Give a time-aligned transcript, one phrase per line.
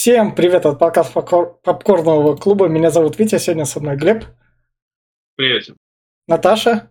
[0.00, 2.68] Всем привет от подкаста Попкорного клуба.
[2.68, 4.24] Меня зовут Витя, сегодня со мной Глеб.
[5.36, 5.76] Привет.
[6.26, 6.90] Наташа.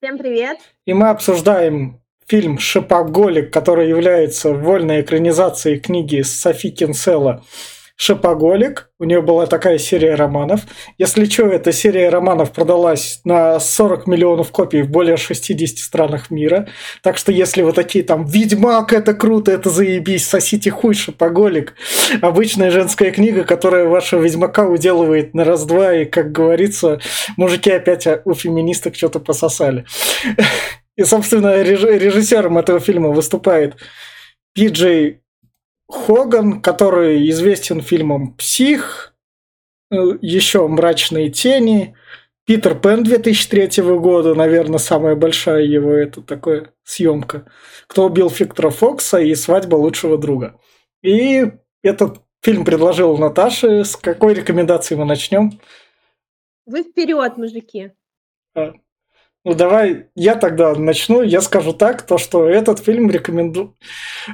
[0.00, 0.56] Всем привет.
[0.86, 7.44] И мы обсуждаем фильм «Шипоголик», который является вольной экранизацией книги Софи Кинсела
[8.00, 8.90] Шопоголик.
[9.00, 10.60] У нее была такая серия романов.
[10.98, 16.68] Если что, эта серия романов продалась на 40 миллионов копий в более 60 странах мира.
[17.02, 21.74] Так что если вы такие там «Ведьмак, это круто, это заебись, сосите хуй, Шопоголик».
[22.22, 25.92] Обычная женская книга, которая вашего Ведьмака уделывает на раз-два.
[25.94, 27.00] И, как говорится,
[27.36, 29.86] мужики опять у феминисток что-то пососали.
[30.96, 33.74] И, собственно, режиссером этого фильма выступает
[34.54, 35.20] Пиджей
[35.88, 39.14] Хоган, который известен фильмом «Псих»,
[39.90, 41.96] э, еще «Мрачные тени»,
[42.48, 47.44] Питер Пен 2003 года, наверное, самая большая его это такая съемка.
[47.86, 50.58] Кто убил Фиктора Фокса и свадьба лучшего друга.
[51.02, 51.44] И
[51.82, 53.84] этот фильм предложил Наташе.
[53.84, 55.60] С какой рекомендации мы начнем?
[56.64, 57.92] Вы вперед, мужики.
[58.54, 58.72] А,
[59.44, 61.20] ну давай я тогда начну.
[61.20, 63.76] Я скажу так, то что этот фильм рекомендую.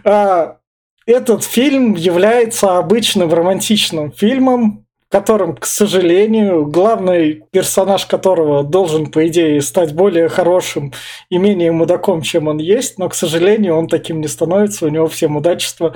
[0.04, 0.60] А,
[1.06, 9.26] этот фильм является обычным романтичным фильмом, в котором, к сожалению, главный персонаж которого должен, по
[9.28, 10.92] идее, стать более хорошим
[11.28, 15.06] и менее мудаком, чем он есть, но, к сожалению, он таким не становится, у него
[15.06, 15.94] все мудачества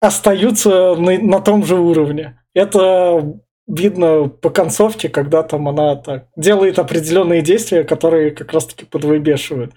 [0.00, 2.38] остаются на, на том же уровне.
[2.54, 9.72] Это видно по концовке, когда там она так делает определенные действия, которые как раз-таки подвыбешивают.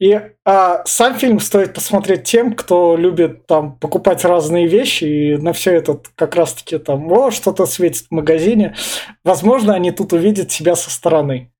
[0.00, 5.52] И а, сам фильм стоит посмотреть тем, кто любит там покупать разные вещи и на
[5.52, 8.74] все это как раз-таки там, о, что-то светит в магазине.
[9.24, 11.52] Возможно, они тут увидят себя со стороны.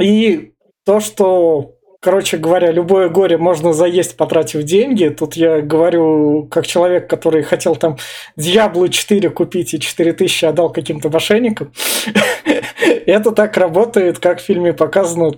[0.00, 5.08] И то, что, короче говоря, любое горе можно заесть, потратив деньги.
[5.08, 7.96] Тут я говорю как человек, который хотел там
[8.36, 11.72] Diablo 4 купить и 4000 отдал каким-то мошенникам.
[13.06, 15.30] Это так работает, как в фильме показано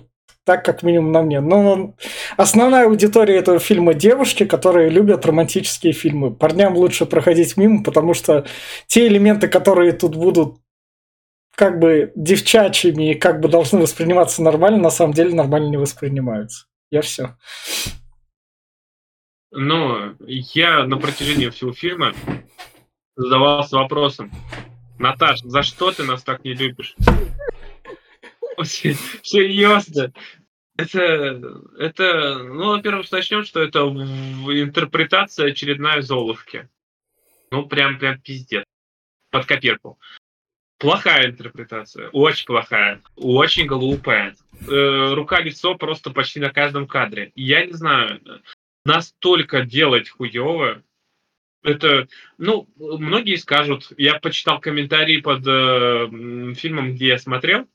[0.45, 1.41] так как минимум на мне.
[1.41, 1.95] Но
[2.37, 6.33] основная аудитория этого фильма девушки, которые любят романтические фильмы.
[6.33, 8.45] Парням лучше проходить мимо, потому что
[8.87, 10.57] те элементы, которые тут будут
[11.55, 16.65] как бы девчачьими и как бы должны восприниматься нормально, на самом деле нормально не воспринимаются.
[16.89, 17.35] Я все.
[19.51, 22.13] Ну, я на протяжении всего фильма
[23.15, 24.31] задавался вопросом,
[24.99, 26.95] Наташ, за что ты нас так не любишь?
[28.63, 30.13] Серьезно.
[30.79, 31.41] Это,
[31.77, 36.69] это, ну, во-первых, начнем, что это интерпретация очередная Золушки.
[37.51, 38.63] Ну, прям, прям пиздец.
[39.29, 39.99] Под копирку.
[40.77, 44.37] Плохая интерпретация, очень плохая, очень глупая.
[44.61, 47.33] Э, Рука-лицо просто почти на каждом кадре.
[47.35, 48.21] Я не знаю,
[48.85, 50.81] настолько делать хуево,
[51.63, 52.07] это,
[52.37, 57.67] ну, многие скажут, я почитал комментарии под э, фильмом, где я смотрел,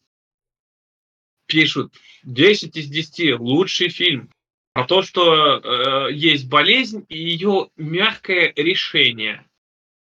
[1.46, 1.92] пишут
[2.24, 4.30] 10 из 10, лучший фильм.
[4.72, 9.44] А то, что э, есть болезнь и ее мягкое решение.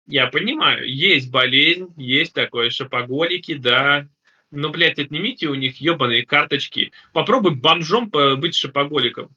[0.07, 4.09] Я понимаю, есть болезнь, есть такое шопоголики, да.
[4.51, 6.93] Но, блядь, отнимите у них ебаные карточки.
[7.13, 9.35] Попробуй бомжом быть шопоголиком.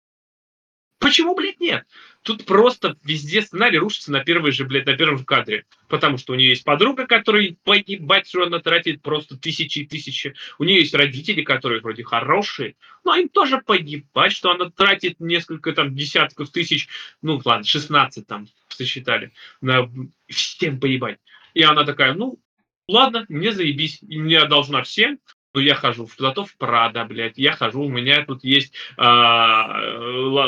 [1.00, 1.86] Почему, блядь, нет?
[2.26, 5.66] Тут просто везде сценарий рушится на первой же, блядь, на первом же кадре.
[5.88, 10.34] Потому что у нее есть подруга, которая погибать, что она тратит просто тысячи и тысячи.
[10.58, 15.72] У нее есть родители, которые вроде хорошие, но им тоже погибать, что она тратит несколько
[15.72, 16.88] там десятков тысяч,
[17.22, 19.32] ну ладно, 16 там сосчитали,
[19.62, 19.88] на
[20.28, 21.20] всем поебать.
[21.54, 22.40] И она такая, ну,
[22.88, 25.20] ладно, мне заебись, мне должна всем,
[25.54, 29.80] ну, я хожу в, зато в Прада, блядь, я хожу, у меня тут есть а,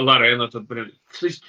[0.02, 0.92] Лорен этот, блядь.
[1.20, 1.44] То есть,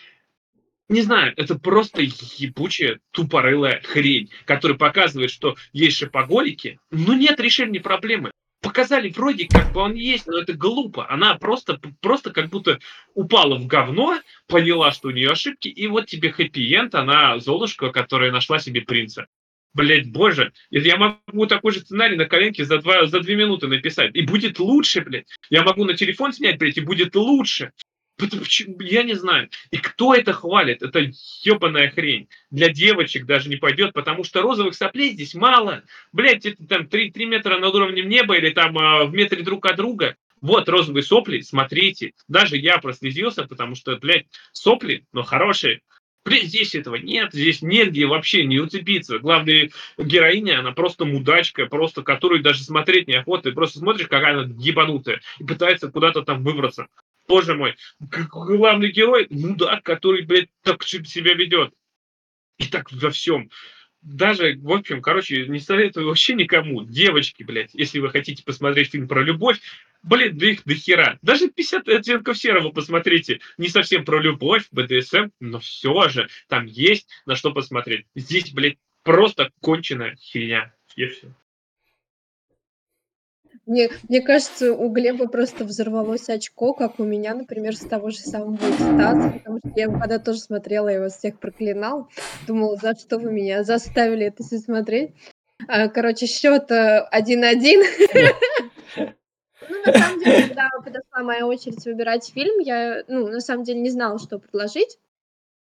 [0.88, 7.80] не знаю, это просто ебучая тупорылая хрень, которая показывает, что есть шопоголики, но нет решения
[7.80, 8.30] проблемы.
[8.60, 11.08] Показали вроде как бы он есть, но это глупо.
[11.08, 12.80] Она просто, просто как будто
[13.14, 18.32] упала в говно, поняла, что у нее ошибки, и вот тебе хэппи-энд, она Золушка, которая
[18.32, 19.26] нашла себе принца.
[19.74, 24.14] Блять, боже, я могу такой же сценарий на коленке за, два, за две минуты написать.
[24.14, 25.28] И будет лучше, блядь.
[25.50, 27.72] Я могу на телефон снять, блядь, и будет лучше.
[28.80, 29.48] Я не знаю.
[29.70, 30.82] И кто это хвалит?
[30.82, 31.10] Это
[31.42, 32.28] ебаная хрень.
[32.50, 35.82] Для девочек даже не пойдет, потому что розовых соплей здесь мало.
[36.12, 39.66] Блять, это там 3, 3 метра над уровнем неба или там э, в метре друг
[39.66, 40.16] от друга.
[40.40, 42.12] Вот розовые сопли, смотрите.
[42.28, 45.82] Даже я прослезился, потому что, блядь, сопли, но хорошие.
[46.30, 49.18] Здесь этого нет, здесь негде вообще не уцепиться.
[49.18, 53.44] Главная героиня, она просто мудачка, просто которую даже смотреть неохота.
[53.44, 56.88] Ты просто смотришь, какая она ебанутая, и пытается куда-то там выбраться.
[57.26, 61.74] Боже мой, главный герой, мудак, который, блядь, так себя ведет.
[62.58, 63.50] И так во всем.
[64.02, 66.84] Даже, в общем, короче, не советую вообще никому.
[66.84, 69.60] Девочки, блядь, если вы хотите посмотреть фильм про любовь,
[70.02, 71.18] блин, да их до хера.
[71.22, 73.40] Даже 50 оттенков серого посмотрите.
[73.56, 78.06] Не совсем про любовь, БДСМ, но все же там есть на что посмотреть.
[78.14, 80.74] Здесь, блядь, просто конченая херня.
[80.96, 81.34] И все.
[83.68, 88.16] Мне, мне кажется, у Глеба просто взорвалось очко, как у меня, например, с того же
[88.16, 92.08] самого Стаса, потому что я когда тоже смотрела, я вас всех проклинал,
[92.46, 95.10] думала, за что вы меня заставили это все смотреть.
[95.66, 97.82] А, короче, счет э, один-один.
[99.68, 103.80] Ну, на самом деле, когда подошла моя очередь выбирать фильм, я, ну, на самом деле
[103.80, 104.98] не знала, что предложить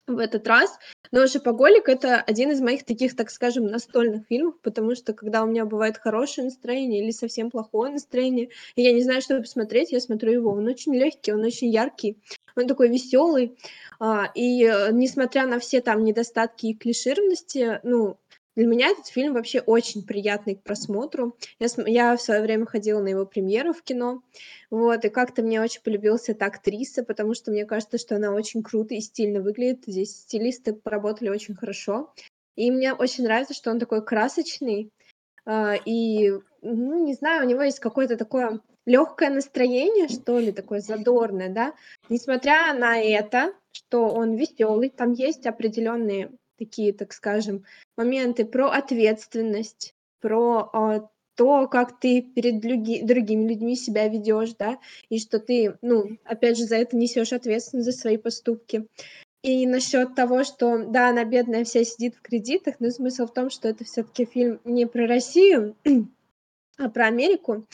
[0.08, 0.78] в этот раз.
[1.12, 5.48] Но «Шопоголик»— это один из моих таких, так скажем, настольных фильмов, потому что когда у
[5.48, 10.00] меня бывает хорошее настроение или совсем плохое настроение, и я не знаю, что посмотреть, я
[10.00, 10.52] смотрю его.
[10.52, 12.18] Он очень легкий, он очень яркий,
[12.56, 13.58] он такой веселый.
[14.00, 18.18] А, и э, несмотря на все там недостатки и клишированности, ну,
[18.56, 21.36] для меня этот фильм вообще очень приятный к просмотру.
[21.60, 24.22] Я, я в свое время ходила на его премьеру в кино,
[24.70, 28.64] вот, и как-то мне очень полюбилась эта актриса, потому что мне кажется, что она очень
[28.64, 29.84] круто и стильно выглядит.
[29.88, 32.14] Здесь стилисты поработали очень хорошо.
[32.56, 34.92] И мне очень нравится, что он такой красочный,
[35.46, 40.80] э, и, ну, не знаю, у него есть какое-то такое легкое настроение, что ли, такое
[40.80, 41.74] задорное, да.
[42.10, 47.66] Несмотря на это, что он веселый, там есть определенные такие, так скажем,
[47.98, 54.80] моменты про ответственность, про а, то, как ты перед люги, другими людьми себя ведешь, да,
[55.10, 58.88] и что ты, ну, опять же, за это несешь ответственность за свои поступки.
[59.42, 63.50] И насчет того, что, да, она бедная вся сидит в кредитах, но смысл в том,
[63.50, 65.76] что это все-таки фильм не про Россию,
[66.78, 67.66] а про Америку.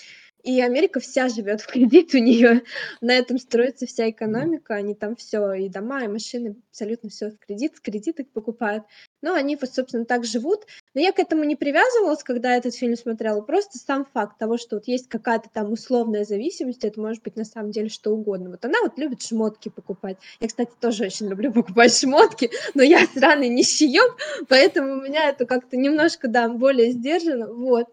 [0.43, 2.63] И Америка вся живет в кредит, у нее
[3.01, 7.37] на этом строится вся экономика, они там все, и дома, и машины, абсолютно все в
[7.39, 8.85] кредит, с кредиток покупают.
[9.21, 10.65] Но они вот, собственно, так живут.
[10.93, 13.41] Но я к этому не привязывалась, когда этот фильм смотрела.
[13.41, 17.43] Просто сам факт того, что вот есть какая-то там условная зависимость, это может быть на
[17.43, 18.51] самом деле что угодно.
[18.51, 20.17] Вот она вот любит шмотки покупать.
[20.39, 24.15] Я, кстати, тоже очень люблю покупать шмотки, но я сраный нищеёб,
[24.47, 27.87] поэтому у меня это как-то немножко, да, более сдержанно, вот.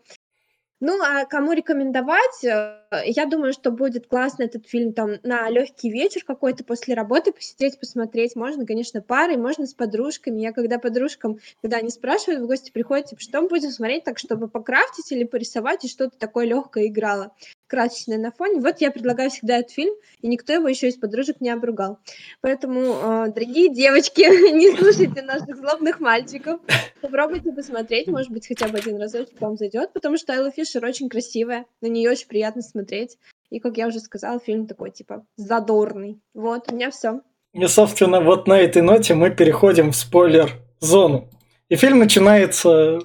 [0.79, 2.45] Ну, а кому рекомендовать?
[2.45, 7.33] Э, я думаю, что будет классно этот фильм там на легкий вечер какой-то после работы
[7.33, 8.37] посидеть, посмотреть.
[8.37, 10.41] Можно, конечно, парой, можно с подружками.
[10.41, 14.19] Я когда подружкам, когда они спрашивают, в гости приходят, типа, что мы будем смотреть так,
[14.19, 17.33] чтобы покрафтить или порисовать, и что-то такое легкое играло
[17.67, 18.61] красочное на фоне.
[18.61, 21.99] Вот я предлагаю всегда этот фильм, и никто его еще из подружек не обругал.
[22.41, 24.21] Поэтому, э, дорогие девочки,
[24.53, 26.61] не слушайте наших злобных мальчиков.
[27.01, 31.09] Попробуйте посмотреть, может быть, хотя бы один разочек вам зайдет, потому что Айла Фишер очень
[31.09, 33.19] красивая, на нее очень приятно смотреть.
[33.51, 36.21] И, как я уже сказала, фильм такой, типа, задорный.
[36.35, 37.21] Вот, у меня все.
[37.53, 41.31] И, собственно, вот на этой ноте мы переходим в спойлер-зону.
[41.69, 43.01] И фильм начинается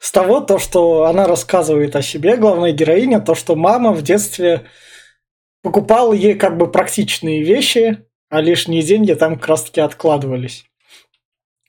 [0.00, 4.66] с того, то, что она рассказывает о себе, главная героиня, то, что мама в детстве
[5.62, 10.66] покупала ей как бы практичные вещи, а лишние деньги там как раз таки откладывались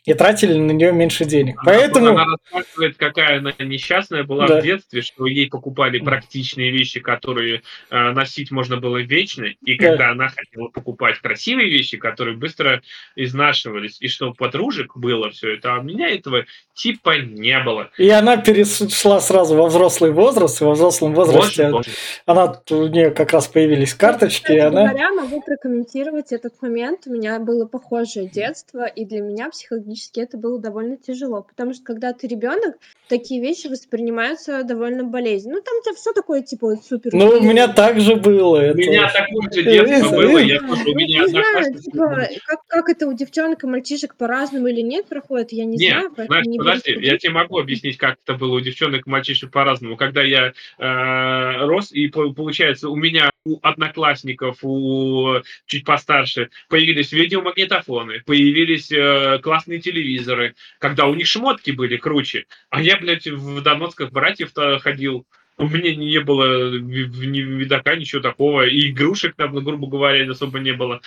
[0.07, 1.59] и тратили на нее меньше денег.
[1.59, 2.07] Она, Поэтому...
[2.07, 4.61] Она рассказывает, какая она несчастная была да.
[4.61, 9.97] в детстве, что ей покупали практичные вещи, которые э, носить можно было вечно, и когда
[9.97, 10.11] да.
[10.11, 12.81] она хотела покупать красивые вещи, которые быстро
[13.17, 17.89] изнашивались, и что подружек было все это, а у меня этого типа не было.
[17.97, 21.91] И она перешла сразу во взрослый возраст, и во взрослом возрасте Боже,
[22.25, 24.87] она, у нее как раз появились карточки, Кстати, и она...
[24.87, 27.01] говоря, могу прокомментировать этот момент.
[27.07, 31.73] У меня было похожее детство, и для меня психологически психологически это было довольно тяжело, потому
[31.73, 32.75] что когда ты ребенок,
[33.07, 35.57] такие вещи воспринимаются довольно болезненно.
[35.57, 37.11] Ну, там все такое, типа, супер.
[37.13, 38.71] Ну, у меня так же было.
[38.71, 42.89] У меня такое же детство было, я тоже, у меня Не знаю, типа, как, как
[42.89, 46.27] это у девчонок и мальчишек по-разному или нет проходит, я не нет, знаю.
[46.27, 49.97] Знаешь, не подожди, я тебе могу объяснить, как это было у девчонок и мальчишек по-разному.
[49.97, 58.21] Когда я э, рос, и получается, у меня у одноклассников, у чуть постарше появились видеомагнитофоны,
[58.25, 62.45] появились э, классные телевизоры, когда у них шмотки были круче.
[62.69, 65.25] А я, блядь, в Донецках братьев-то ходил,
[65.57, 70.59] у меня не было ни видака, ничего такого, и игрушек там, ну, грубо говоря, особо
[70.59, 71.01] не было.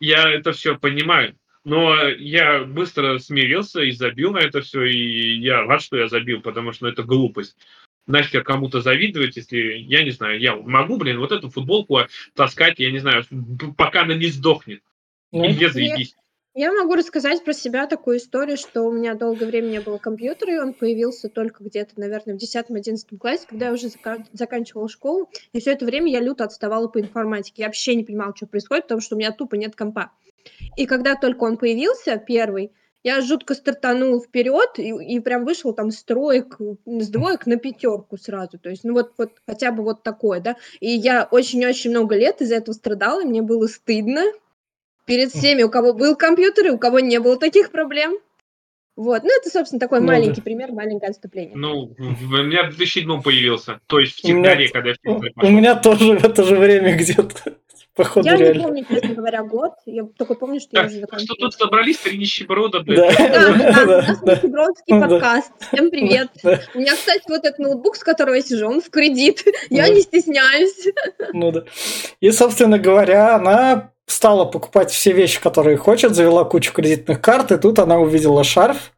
[0.00, 1.36] Я это все понимаю.
[1.64, 6.42] Но я быстро смирился и забил на это все, и я рад, что я забил,
[6.42, 7.56] потому что ну, это глупость
[8.06, 12.00] нахер кому-то завидовать, если, я не знаю, я могу, блин, вот эту футболку
[12.34, 13.24] таскать, я не знаю,
[13.76, 14.82] пока она не сдохнет.
[15.32, 16.14] Ну, и не заебись.
[16.56, 20.54] Я могу рассказать про себя такую историю, что у меня долгое время не было компьютера,
[20.54, 25.28] и он появился только где-то, наверное, в 10-11 классе, когда я уже зак- заканчивала школу,
[25.52, 27.62] и все это время я люто отставала по информатике.
[27.62, 30.12] Я вообще не понимала, что происходит, потому что у меня тупо нет компа.
[30.76, 32.70] И когда только он появился, первый,
[33.02, 36.56] я жутко стартанул вперед и, и прям вышел там с троек,
[36.86, 38.60] с двоек на пятерку сразу.
[38.60, 40.56] То есть, ну вот, вот хотя бы вот такое, да.
[40.78, 44.22] И я очень-очень много лет из-за этого страдала, и мне было стыдно
[45.04, 48.18] перед всеми, у кого был компьютер и у кого не было таких проблем.
[48.96, 50.42] Вот, ну это, собственно, такой ну, маленький да.
[50.42, 51.56] пример, маленькое отступление.
[51.56, 55.74] Ну, у меня в 2007 появился, то есть в технаре, когда я в У меня
[55.74, 57.56] тоже в это же время где-то.
[57.96, 58.58] Походу, я реально.
[58.58, 59.72] не помню, честно говоря, год.
[59.86, 61.26] Я только помню, что так, я уже закончила.
[61.26, 63.16] Что тут собрались три нищеброда, блядь.
[63.16, 65.52] Да, да, да, да, у нас да, нищебродский да, подкаст.
[65.60, 66.30] Всем привет.
[66.42, 66.60] Да.
[66.74, 69.44] У меня, кстати, вот этот ноутбук, с которого я сижу, он в кредит.
[69.70, 70.88] Я не стесняюсь.
[71.32, 71.64] Ну да.
[72.20, 77.58] И, собственно говоря, она стала покупать все вещи, которые хочет, завела кучу кредитных карт, и
[77.58, 78.92] тут она увидела шарф,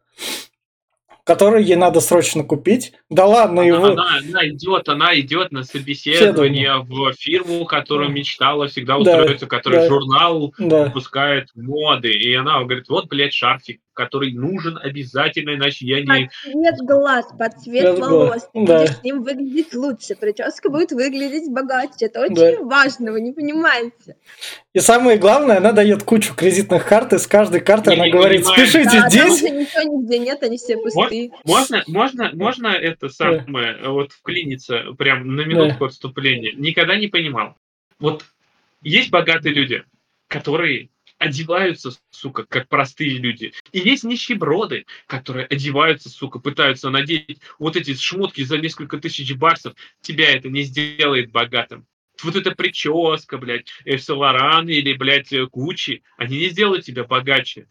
[1.25, 2.93] который ей надо срочно купить.
[3.11, 3.87] Да ладно она, его.
[3.87, 9.81] Она, она идет, она идет на собеседование в фирму, которую мечтала всегда устроиться, да, который
[9.81, 10.85] да, журнал да.
[10.85, 12.13] выпускает моды.
[12.13, 16.07] И она говорит: вот, блядь, шарфик который нужен обязательно, иначе я не...
[16.07, 18.49] Под цвет глаз, под цвет Цвет волос.
[18.53, 18.81] Ты да.
[18.81, 20.15] будешь с ним выглядеть лучше.
[20.15, 22.07] Прическа будет выглядеть богаче.
[22.07, 22.63] Это очень да.
[22.63, 24.17] важно, вы не понимаете.
[24.73, 28.67] И самое главное, она дает кучу кредитных карт, и с каждой карты она говорит, понимаю.
[28.67, 29.41] спешите да, здесь.
[29.41, 31.31] Там ничего нигде нет, они все пустые.
[31.45, 33.91] Можно, можно, можно это самое, да.
[33.91, 35.87] вот вклиниться прям на минутку да.
[35.87, 36.53] отступления?
[36.53, 37.57] Никогда не понимал.
[37.99, 38.25] Вот
[38.83, 39.85] есть богатые люди,
[40.29, 43.53] которые одеваются, сука, как простые люди.
[43.73, 49.75] И есть нищеброды, которые одеваются, сука, пытаются надеть вот эти шмотки за несколько тысяч баксов.
[50.01, 51.87] Тебя это не сделает богатым.
[52.23, 57.69] Вот эта прическа, блядь, Эфсаларан или, блядь, Гуччи, они не сделают тебя богаче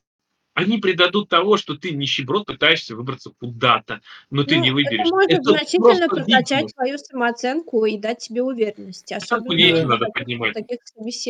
[0.56, 5.02] они предадут того, что ты нищеброд пытаешься выбраться куда-то, но ну, ты не выберешь.
[5.02, 9.14] Это может это значительно прокачать твою самооценку и дать тебе уверенности.
[9.14, 9.86] Особенно да.
[9.86, 10.56] надо поднимать.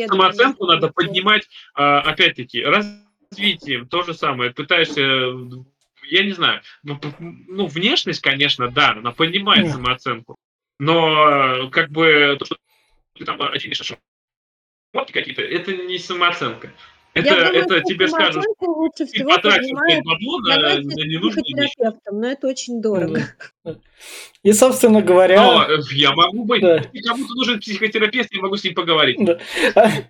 [0.06, 4.52] Самооценку надо поднимать, а, опять-таки, развитием, то же самое.
[4.52, 5.34] Пытаешься
[6.08, 10.36] я не знаю, ну, ну внешность, конечно, да, она поднимает самооценку,
[10.78, 12.56] но как бы то, что
[13.18, 13.98] ты там очевидно, что
[15.12, 16.72] какие-то, это не самооценка.
[17.16, 19.70] Это, я думаю, это тебе скажут, лучше всего потратишь
[20.04, 21.74] бабло на, на ненужные вещи.
[22.12, 23.22] Но это очень дорого.
[24.42, 25.42] И, собственно говоря...
[25.42, 26.60] Но я могу быть...
[26.60, 26.76] Да.
[26.92, 29.18] Если кому-то нужен психотерапевт, я могу с ним поговорить.
[29.24, 29.38] Да.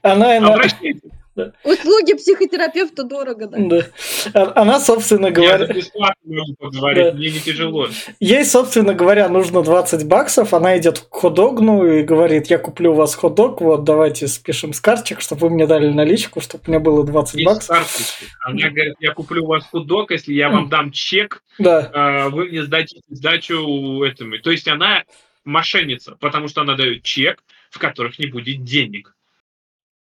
[0.02, 0.36] Она...
[0.38, 1.00] Обращайтесь.
[1.37, 1.52] Да.
[1.64, 3.59] Услуги психотерапевта дорого, да?
[3.59, 3.87] Да.
[4.33, 5.66] А, она, собственно говоря...
[5.66, 7.12] Я бесплатно могу поговорить, да.
[7.12, 7.88] мне не тяжело.
[8.21, 12.95] Ей, собственно говоря, нужно 20 баксов, она идет к ходогну и говорит, я куплю у
[12.95, 16.81] вас ходок, вот давайте спишем с карточек, чтобы вы мне дали наличку, чтобы у меня
[16.81, 17.76] было 20 Есть баксов.
[17.76, 18.25] Карточки.
[18.40, 21.90] Она говорит, я куплю у вас ходок, если я вам дам чек, да.
[21.93, 24.38] А, вы мне сдадите сдачу этому.
[24.38, 25.05] То есть она
[25.45, 29.14] мошенница, потому что она дает чек, в которых не будет денег.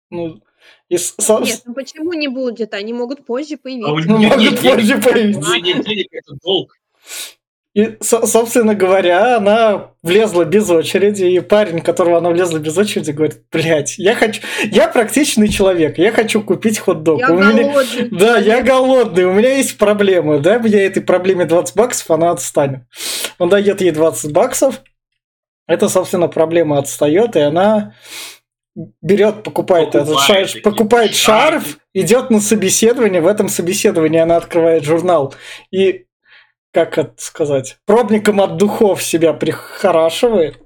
[0.09, 0.41] Ну,
[0.89, 1.39] и со...
[1.39, 2.73] Нет, ну почему не будет?
[2.73, 3.89] Они могут позже появиться.
[3.89, 5.57] А у них могут позже появиться.
[5.59, 6.77] Нет денег, это долг.
[7.73, 13.41] И, собственно говоря, она влезла без очереди, и парень, которого она влезла без очереди, говорит,
[13.51, 17.19] блядь, я хочу, я практичный человек, я хочу купить хот-дог.
[17.19, 17.63] Я у голодный.
[17.63, 18.09] Меня...
[18.11, 22.81] Да, я голодный, у меня есть проблемы, да, мне этой проблеме 20 баксов, она отстанет.
[23.39, 24.83] Он дает ей 20 баксов,
[25.65, 27.95] это, собственно, проблема отстает, и она
[28.75, 34.83] берет, покупает, покупает этот шарф, покупает шарф, идет на собеседование, в этом собеседовании она открывает
[34.83, 35.33] журнал
[35.71, 36.05] и
[36.73, 40.59] как это сказать, пробником от духов себя прихорашивает.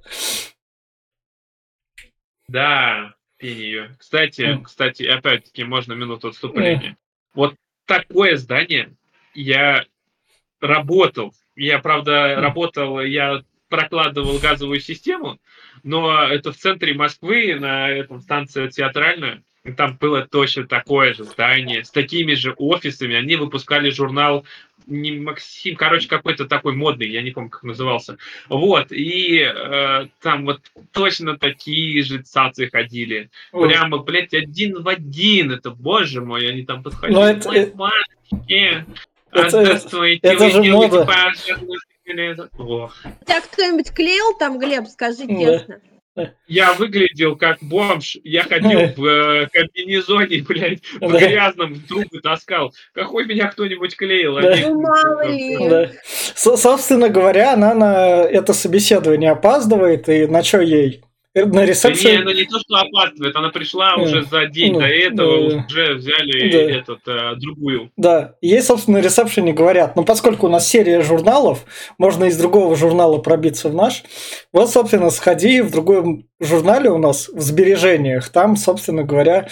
[2.48, 3.96] Да, ее.
[4.00, 4.64] Кстати, mm.
[4.64, 6.92] кстати, опять-таки, можно минуту отступления.
[6.92, 6.96] Mm.
[7.34, 8.94] Вот такое здание
[9.34, 9.84] я
[10.62, 11.34] работал.
[11.58, 12.36] Я, правда, mm.
[12.36, 15.40] работал, я прокладывал газовую систему,
[15.84, 19.44] но это в центре Москвы, на этом станции театральная.
[19.64, 23.16] И там было точно такое же здание, с такими же офисами.
[23.16, 24.46] Они выпускали журнал
[24.88, 28.18] не Максим, короче, какой-то такой модный, я не помню, как назывался.
[28.48, 30.62] Вот, и э, там вот
[30.94, 33.30] точно такие же цацы ходили.
[33.52, 33.68] Ой.
[33.68, 35.52] Прямо, блядь, один в один.
[35.52, 37.18] Это, боже мой, они там подходили.
[37.18, 37.82] Ну, это, это,
[39.34, 41.06] это, это же мода.
[43.26, 45.82] Тебя кто-нибудь клеил там, Глеб, скажи честно?
[46.48, 48.18] Я выглядел как бомж.
[48.24, 52.74] Я ходил в э, комбинезоне, блядь, в грязном, в трубы таскал.
[52.94, 54.40] Какой меня кто-нибудь клеил?
[54.42, 54.56] Да.
[54.62, 55.58] Ну, мало ли.
[55.70, 55.92] Да.
[56.36, 61.04] Собственно говоря, она на это собеседование опаздывает, и на что ей?
[61.46, 62.04] На ресепшн...
[62.04, 64.04] Да не, она не то, что опаздывает, она пришла yeah.
[64.04, 64.80] уже за день yeah.
[64.80, 65.66] до этого, yeah.
[65.66, 66.80] уже взяли yeah.
[66.80, 67.92] этот, э, другую.
[67.98, 71.66] Да, ей, собственно, на ресепшене говорят, ну, поскольку у нас серия журналов,
[71.98, 74.04] можно из другого журнала пробиться в наш,
[74.52, 79.48] вот, собственно, сходи в другом журнале у нас, в сбережениях, там, собственно говоря,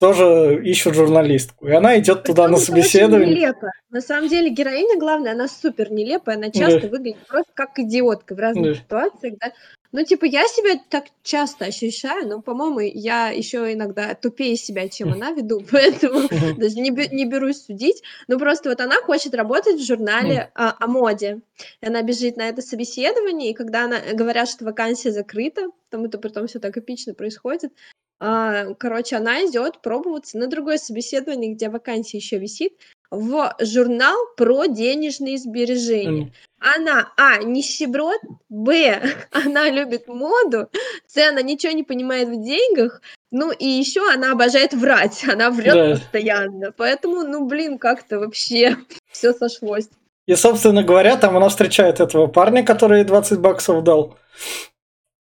[0.00, 1.66] тоже ищут журналистку.
[1.66, 3.34] И она идет туда на собеседование.
[3.34, 3.70] нелепо.
[3.90, 6.88] На самом деле героиня, главное, она супер нелепая, она часто Да.
[6.88, 8.74] выглядит просто как идиотка в разных Да.
[8.74, 9.52] ситуациях, да.
[9.94, 15.12] Ну, типа, я себя так часто ощущаю, но, по-моему, я еще иногда тупее себя, чем
[15.12, 18.02] она веду, поэтому даже не, не берусь судить.
[18.26, 21.42] Ну, просто вот она хочет работать в журнале а, о моде.
[21.80, 26.18] И она бежит на это собеседование, и когда она говорят, что вакансия закрыта, там это
[26.18, 27.72] потом все так эпично происходит,
[28.18, 32.72] а, короче, она идет пробоваться на другое собеседование, где вакансия еще висит,
[33.14, 36.32] в журнал про денежные сбережения.
[36.58, 39.00] Она, а, нищеброд, б,
[39.32, 40.68] она любит моду,
[41.06, 45.74] с, она ничего не понимает в деньгах, ну и еще она обожает врать, она врет
[45.74, 45.90] Да.
[45.96, 48.76] постоянно, поэтому, ну блин, как-то вообще
[49.10, 49.88] все сошлось.
[50.26, 54.16] И, собственно говоря, там она встречает этого парня, который ей 20 баксов дал.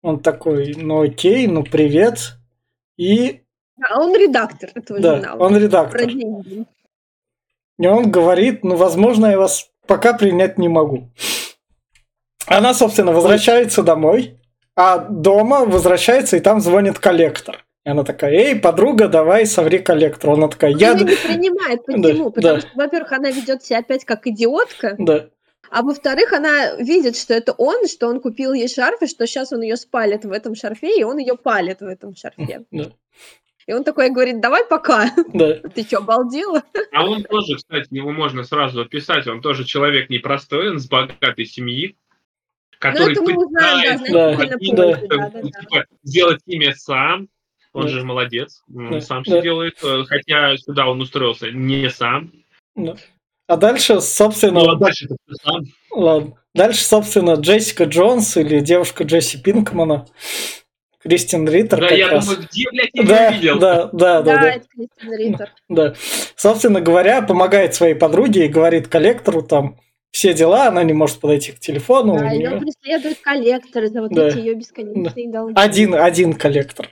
[0.01, 2.33] Он такой, ну окей, ну привет.
[2.97, 3.43] И
[3.81, 5.39] А он редактор этого да, журнала.
[5.41, 6.05] он Про редактор.
[6.05, 6.65] деньги.
[7.79, 11.09] И он говорит, ну, возможно, я вас пока принять не могу.
[12.45, 14.37] Она, собственно, возвращается домой,
[14.75, 17.65] а дома возвращается, и там звонит коллектор.
[17.85, 20.33] И она такая, эй, подруга, давай соври коллектору.
[20.33, 20.91] Она такая, я...
[20.91, 21.81] Она не принимает.
[21.87, 22.31] Да, Почему?
[22.31, 22.61] Потому да.
[22.61, 25.29] что, во-первых, она ведет себя опять как идиотка, Да,
[25.71, 29.53] а во-вторых, она видит, что это он, что он купил ей шарф, и что сейчас
[29.53, 32.65] он ее спалит в этом шарфе, и он ее палит в этом шарфе.
[32.71, 32.85] да,
[33.69, 35.11] И он такой говорит, давай пока.
[35.33, 35.59] да.
[35.75, 36.63] Ты что, обалдела?
[36.91, 41.45] А он тоже, кстати, его можно сразу описать, он тоже человек непростой, он с богатой
[41.45, 41.95] семьи,
[42.79, 45.07] который это мы узнаем, Да, да, да.
[45.07, 45.41] да, да, да.
[45.43, 47.27] типа, сделать имя сам,
[47.71, 47.87] он Да.
[47.89, 49.33] же молодец, он Да, сам да.
[49.33, 52.31] все делает, э, хотя сюда он устроился не сам.
[52.75, 52.95] да.
[53.45, 55.09] А дальше, собственно, Ну, а дальше
[55.43, 55.61] сам.
[55.91, 56.33] ладно.
[56.55, 60.07] Дальше, собственно, Джессика Джонс или девушка Джесси Пинкмана,
[61.01, 62.25] Кристин Риттер Да, как я раз.
[62.27, 63.59] думаю, где, блядь, я да, видел?
[63.59, 64.49] да, да, да, Да, да.
[64.51, 65.51] это Кристин Риттер.
[65.69, 65.93] Да.
[66.35, 69.77] Собственно говоря, помогает своей подруге и говорит коллектору там
[70.11, 72.17] все дела, она не может подойти к телефону.
[72.17, 74.27] Да, ее неё преследуют коллекторы за вот Да.
[74.27, 75.53] эти ее бесконечные долги.
[75.55, 76.89] один, один коллектор.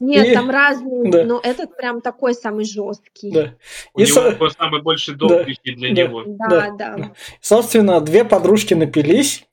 [0.00, 1.24] Нет, И- там разные, Да.
[1.24, 3.30] но этот прям такой самый жесткий.
[3.32, 3.54] Да.
[3.94, 5.54] У И, него со- самый большой долг Да, для
[5.94, 6.02] да.
[6.02, 6.22] него.
[6.26, 7.12] Да, да.
[7.40, 9.44] собственно, две подружки напились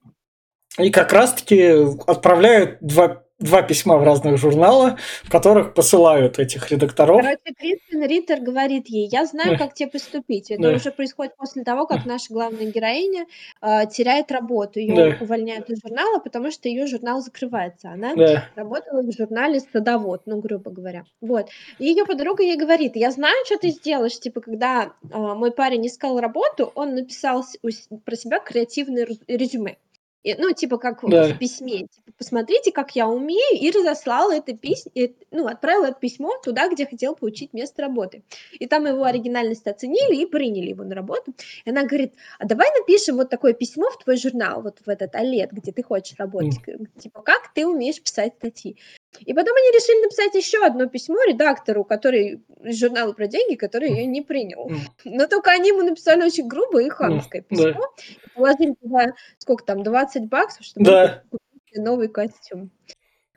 [0.79, 7.17] и как раз-таки отправляют два, два письма в разных журналы, в которых посылают этих редакторов.
[7.21, 9.57] Короче, Кристин Риттер говорит ей, я знаю, Да.
[9.57, 10.51] как тебе поступить.
[10.51, 10.69] Это Да.
[10.75, 13.25] уже происходит после того, как наша главная героиня
[13.61, 14.79] э, теряет работу.
[14.79, 15.17] Ее Да.
[15.19, 17.89] увольняют из журнала, потому что ее журнал закрывается.
[17.89, 21.03] Она Да, работала в журнале «Садовод», ну, грубо говоря.
[21.21, 21.47] Вот.
[21.79, 24.19] И ее подруга ей говорит, я знаю, что ты сделаешь.
[24.19, 27.69] Типа, когда э, мой парень искал работу, он написал у
[28.05, 29.77] про себя креативное рез- резюме.
[30.23, 31.33] И, ну, типа, как Да.
[31.33, 31.79] в письме.
[31.79, 34.91] Типа, посмотрите, как я умею, и разослал это письмо,
[35.31, 38.23] ну, отправил это письмо туда, где хотел получить место работы.
[38.51, 41.33] И там его оригинальность оценили и приняли его на работу.
[41.65, 45.15] И она говорит, а давай напишем вот такое письмо в твой журнал, вот в этот
[45.15, 46.59] Олет, где ты хочешь работать.
[46.99, 48.77] Типа, как ты умеешь писать статьи?
[49.19, 53.89] И потом они решили написать еще одно письмо редактору, который из журнала про деньги, который
[53.89, 54.71] ее не принял.
[55.03, 57.55] Но только они ему написали очень грубое и хамское да.
[57.55, 57.93] письмо.
[58.07, 61.23] И положили туда, сколько там, 20 баксов, чтобы Да.
[61.29, 62.71] купить новый костюм.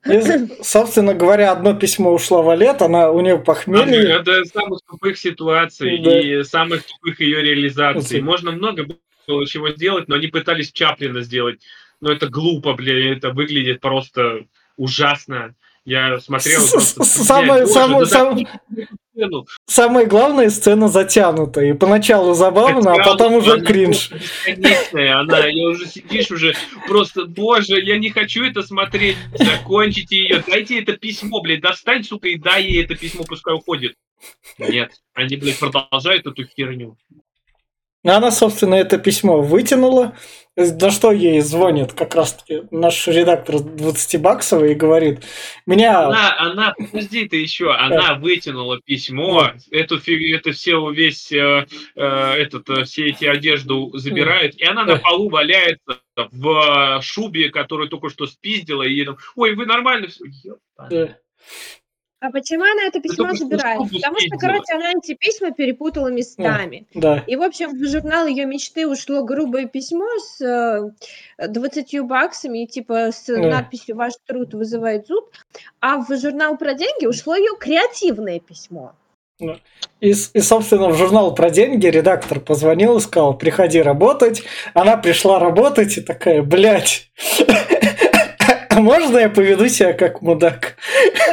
[0.07, 0.21] И,
[0.63, 4.21] собственно говоря, одно письмо ушло в Олет, она у нее похмелье.
[4.21, 6.21] Это самых тупых ситуаций Да.
[6.21, 8.21] и самых тупых ее реализаций.
[8.21, 8.87] Можно много
[9.27, 11.61] было чего сделать, но они пытались Чаплина сделать.
[12.01, 15.55] Но это глупо, блин, это выглядит просто ужасно.
[15.85, 18.47] Я смотрел самое- самое- самое-
[19.15, 19.47] сцену.
[19.67, 21.61] Самая главная сцена затянута.
[21.63, 24.11] И поначалу забавно, а потом уже кринж.
[25.09, 26.55] она, я уже сидишь уже,
[26.89, 32.29] просто, боже, я не хочу это смотреть, закончите ее, дайте это письмо, блядь, достань, сука,
[32.29, 33.95] и дай ей это письмо, пускай уходит.
[34.59, 36.97] Нет, они, блядь, продолжают эту херню.
[38.05, 40.15] Она, собственно, это письмо вытянула,
[40.57, 45.25] на что ей звонит как раз-таки наш редактор 20-баксовый и говорит,
[45.67, 46.07] меня...
[46.07, 52.69] Она, она, подожди ты еще, она вытянула письмо, эту это все весь э, э, этот,
[52.71, 58.27] э, все эти одежду забирает, и она на полу валяется в шубе, которую только что
[58.27, 60.57] спиздила, и ей там, ой, вы нормально все.
[62.21, 63.79] Э, А почему она это письмо что забирает?
[63.79, 66.87] Потому что, короче, она эти письма перепутала местами.
[66.95, 72.65] Да, И, в общем, в журнал ее мечты ушло грубое письмо с э, 20 баксами,
[72.65, 73.39] и, типа, с Да.
[73.41, 75.25] надписью «Ваш труд вызывает зуд»,
[75.81, 78.95] а в журнал про деньги ушло ее креативное письмо.
[80.01, 84.45] И, и, собственно, в журнал про деньги редактор позвонил и сказал, приходи работать.
[84.75, 87.11] Она пришла работать и такая, блядь,
[88.69, 90.77] а можно я поведу себя как мудак?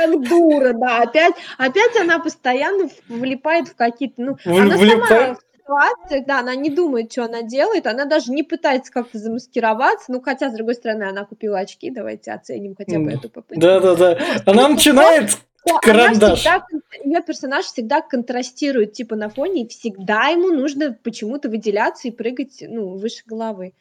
[0.08, 1.02] Как дура, да.
[1.04, 4.22] Опять, опять она постоянно влипает в какие-то...
[4.22, 5.10] Ну, В- она влипает?
[5.10, 5.38] сама
[5.72, 10.22] ситуациях, да, она не думает, что она делает, она даже не пытается как-то замаскироваться, ну,
[10.22, 13.62] хотя, с другой стороны, она купила очки, давайте оценим хотя бы эту попытку.
[13.62, 14.18] Да-да-да.
[14.46, 15.38] Она ну, начинает
[15.70, 16.40] Она карандаш.
[16.40, 16.66] всегда,
[17.04, 22.64] ее персонаж всегда контрастирует, типа, на фоне, и всегда ему нужно почему-то выделяться и прыгать,
[22.68, 23.74] ну, выше головы.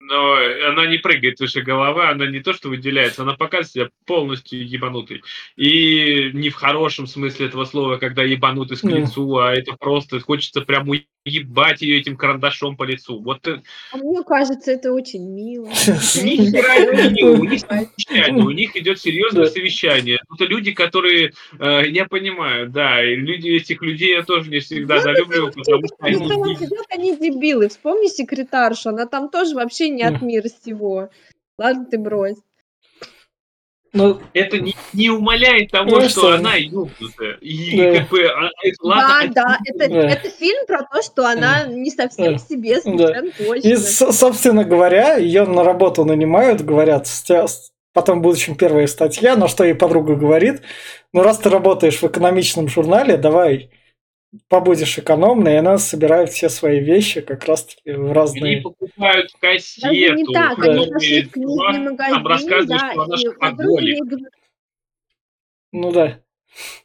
[0.00, 0.34] Но
[0.66, 5.22] она не прыгает выше головы, она не то что выделяется, она показывает себя полностью ебанутой.
[5.56, 8.96] И не в хорошем смысле этого слова, когда ебанутый к Ну.
[8.96, 13.20] лицу, а это просто хочется прям уебать ее этим карандашом по лицу.
[13.20, 15.66] Вот А мне кажется, это очень мило.
[15.66, 20.20] ни хера не мило, у них совещание, у них идет серьезное совещание.
[20.34, 25.00] Это люди, которые, э, я понимаю, да, и люди этих людей я тоже не всегда
[25.00, 27.68] залюбливаю, потому что что он они они дебилы.
[27.68, 31.10] Вспомни секретаршу, она там тоже вообще не от мира сего.
[31.58, 32.38] Ладно, ты брось.
[33.92, 36.34] Ну, это не, не умаляет того, Ну, что что?
[36.36, 37.32] она ёбнутая.
[37.40, 37.98] И Да.
[37.98, 40.08] как бы, а, это, ладно, да, да, это, Да.
[40.10, 42.38] это фильм про то, что она не совсем Да.
[42.38, 42.80] себе, Да.
[42.82, 43.68] совершенно точно.
[43.68, 48.86] и, собственно говоря, ее на работу нанимают, говорят, с тебя- с- потом в будущем первая
[48.86, 50.62] статья, на что ей подруга говорит,
[51.12, 53.70] ну раз ты работаешь в экономичном журнале, давай
[54.48, 58.62] побудешь экономной, и она собирает все свои вещи как раз-таки в они разные...
[58.62, 60.72] покупают Даже кассету, не так, Да.
[60.72, 63.88] они пошли в книжный магазин, там рассказывает, да, что она и подруга шопоголик.
[63.88, 64.28] ей говорит,
[65.72, 66.20] Ну да.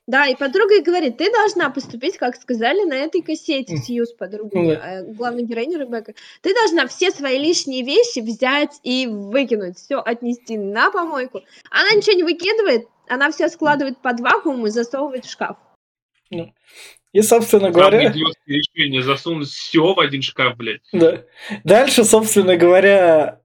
[0.05, 3.77] Да, и подруга ей говорит, ты должна поступить, как сказали на этой кассете.
[3.77, 6.13] Сью с подругой, Ну э, главной героиней Ребекка.
[6.41, 11.41] Ты должна все свои лишние вещи взять и выкинуть, все отнести на помойку.
[11.71, 15.58] Она ничего не выкидывает, она все складывает под вакуум и засовывает в шкаф.
[17.15, 18.12] И, собственно говоря...
[18.45, 20.82] решение засунуть все в один шкаф, блядь.
[20.91, 21.23] Да.
[21.63, 23.39] Дальше, собственно говоря,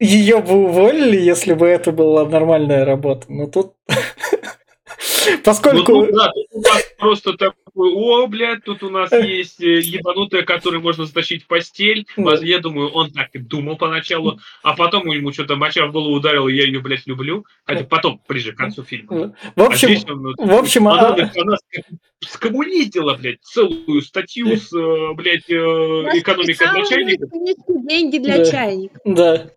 [0.00, 3.26] ее бы уволили, если бы это была нормальная работа.
[3.28, 3.74] Но тут,
[5.44, 5.92] поскольку...
[5.92, 6.62] Ну, тут, да, тут у
[6.98, 12.06] просто такой, о, блядь, тут у нас есть э, ебанутая, которую можно затащить в постель.
[12.42, 16.48] Я думаю, он так и думал поначалу, а потом ему что-то моча в голову ударил,
[16.48, 17.46] и я ее, блядь, люблю.
[17.64, 19.34] Хотя потом, ближе к концу фильма.
[19.56, 21.84] В А общем, здесь он, в общем, она, а- блядь, она ск-
[22.26, 27.26] скоммунизила, блядь, целую статью с, э, блядь, э, экономикой начальника.
[27.28, 28.44] конечно, деньги для Да.
[28.50, 29.00] чайника.
[29.04, 29.50] да,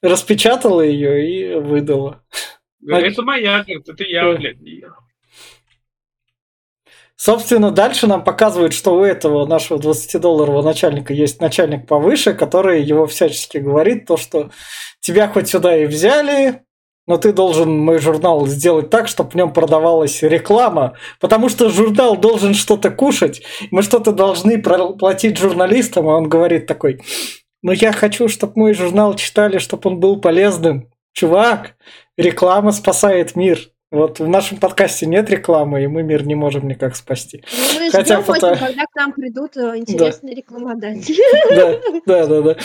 [0.00, 2.22] распечатала ее и выдала.
[2.86, 4.58] Это моя, это я, блядь.
[7.16, 13.06] Собственно, дальше нам показывают, что у этого нашего 20-долларового начальника есть начальник повыше, который его
[13.06, 14.50] всячески говорит, то, что
[15.00, 16.62] тебя хоть сюда и взяли,
[17.06, 22.16] но ты должен мой журнал сделать так, чтобы в нем продавалась реклама, потому что журнал
[22.16, 27.00] должен что-то кушать, мы что-то должны платить журналистам, а он говорит такой,
[27.62, 30.90] ну я хочу, чтобы мой журнал читали, чтобы он был полезным.
[31.14, 31.76] Чувак,
[32.18, 33.58] реклама спасает мир.
[33.96, 37.42] Вот в нашем подкасте нет рекламы, и мы мир не можем никак спасти.
[37.50, 41.18] Ну, мы Хотя ждем фото- когда к нам придут э, интересные рекламодатели.
[41.56, 42.56] Да, да, да, да.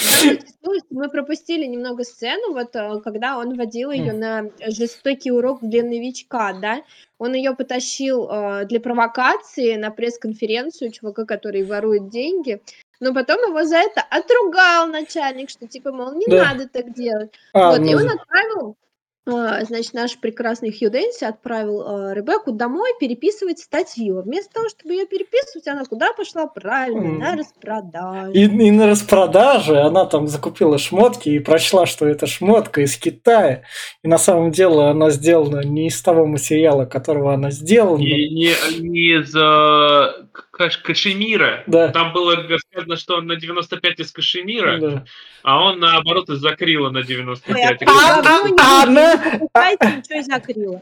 [0.89, 6.51] Мы пропустили немного сцену, вот э, когда он водил ее на жестокий урок для новичка,
[6.53, 6.81] да,
[7.17, 12.61] он ее потащил э, для провокации на пресс-конференцию чувака, который ворует деньги,
[12.99, 16.49] но потом его за это отругал начальник, что типа, мол, не Да.
[16.49, 17.31] надо так делать.
[17.53, 18.75] А, вот, и ну, он отправил,
[19.65, 24.21] значит, наш прекрасный Хью Дэнси отправил э, Ребекку домой переписывать статью.
[24.21, 26.47] Вместо того, чтобы ее переписывать, она куда пошла?
[26.47, 27.39] Правильно, на М.
[27.39, 28.31] распродажу.
[28.31, 33.63] и, и на распродаже она там закупила шмотки и прочла, что это шмотка из Китая.
[34.03, 37.99] И на самом деле она сделана не из того материала, которого она сделана.
[37.99, 40.25] Не, не, не из э,
[40.61, 41.63] каш- кашемира.
[41.67, 41.89] Да.
[41.89, 42.35] Там было
[42.71, 45.03] сказано, что он на 95 из кашемира, Да.
[45.43, 47.81] а он наоборот из акрила на Ой, 95.
[47.81, 48.85] а не а.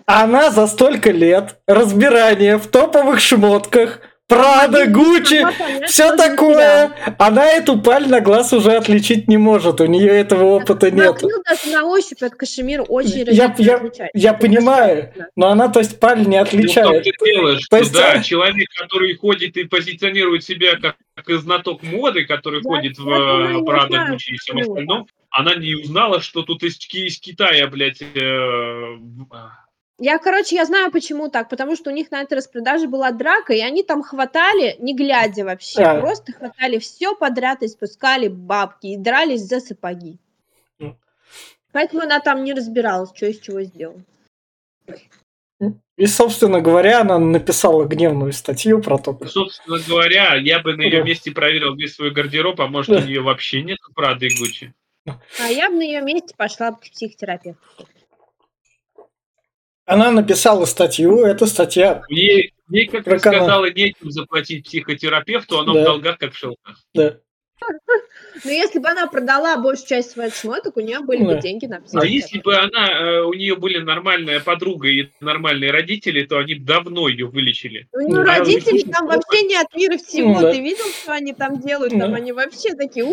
[0.06, 6.92] Она за столько лет разбирания в топовых шмотках, Прада, Гуччи, понять, все такое.
[7.18, 9.82] Она эту паль на глаз уже отличить не может.
[9.82, 11.14] У нее этого опыта материал.
[11.14, 11.22] нет.
[11.24, 13.82] Ну, даже на ощупь от кашемира очень Я- я-.
[14.14, 17.06] Я понимаю, но она, то есть, паль не Ну, отличает.
[17.06, 21.30] -то и дело, То есть, да, а- человек, который ходит и позиционирует себя как, как
[21.40, 26.44] знаток моды, который ходит в э, Прада, Гуччи и всем остальном, она не узнала, что
[26.44, 28.98] тут из, из Китая, блядь, э,
[30.02, 31.50] Я, короче, я знаю, почему так.
[31.50, 35.44] Потому что у них на этой распродаже была драка, и они там хватали, не глядя
[35.44, 36.00] вообще, А.
[36.00, 40.18] просто хватали все подряд и спускали бабки, и дрались за сапоги.
[40.80, 40.98] М.
[41.74, 44.04] Поэтому она там не разбиралась, что из чего сделано.
[45.98, 50.84] И, собственно говоря, она написала гневную статью про то, как- собственно говоря, я бы на
[50.84, 51.04] ее Да.
[51.06, 53.02] месте проверил весь свой гардероб, а может Да.
[53.04, 54.74] у нее вообще нет Прады и Гуччи.
[55.06, 57.60] А я бы на ее месте пошла к психотерапевту.
[59.90, 62.04] Она написала статью, эта статья...
[62.10, 65.82] Ей, ей как ты сказала, нечем заплатить психотерапевту, оно Да.
[65.82, 66.78] в долгах как в шелках.
[66.94, 67.18] Да.
[68.46, 71.34] Но если бы она продала большую часть своих шмоток, у нее были Да.
[71.36, 75.72] бы деньги на А если бы она, э, у нее были нормальная подруга и нормальные
[75.72, 77.88] родители, то они давно ее вылечили.
[77.92, 80.36] Ну, Ну, родители там вообще не от мира всего.
[80.36, 80.52] Ну, да.
[80.52, 81.94] Ты видел, что они там делают?
[81.98, 82.16] Там Ну.
[82.16, 83.08] они вообще такие...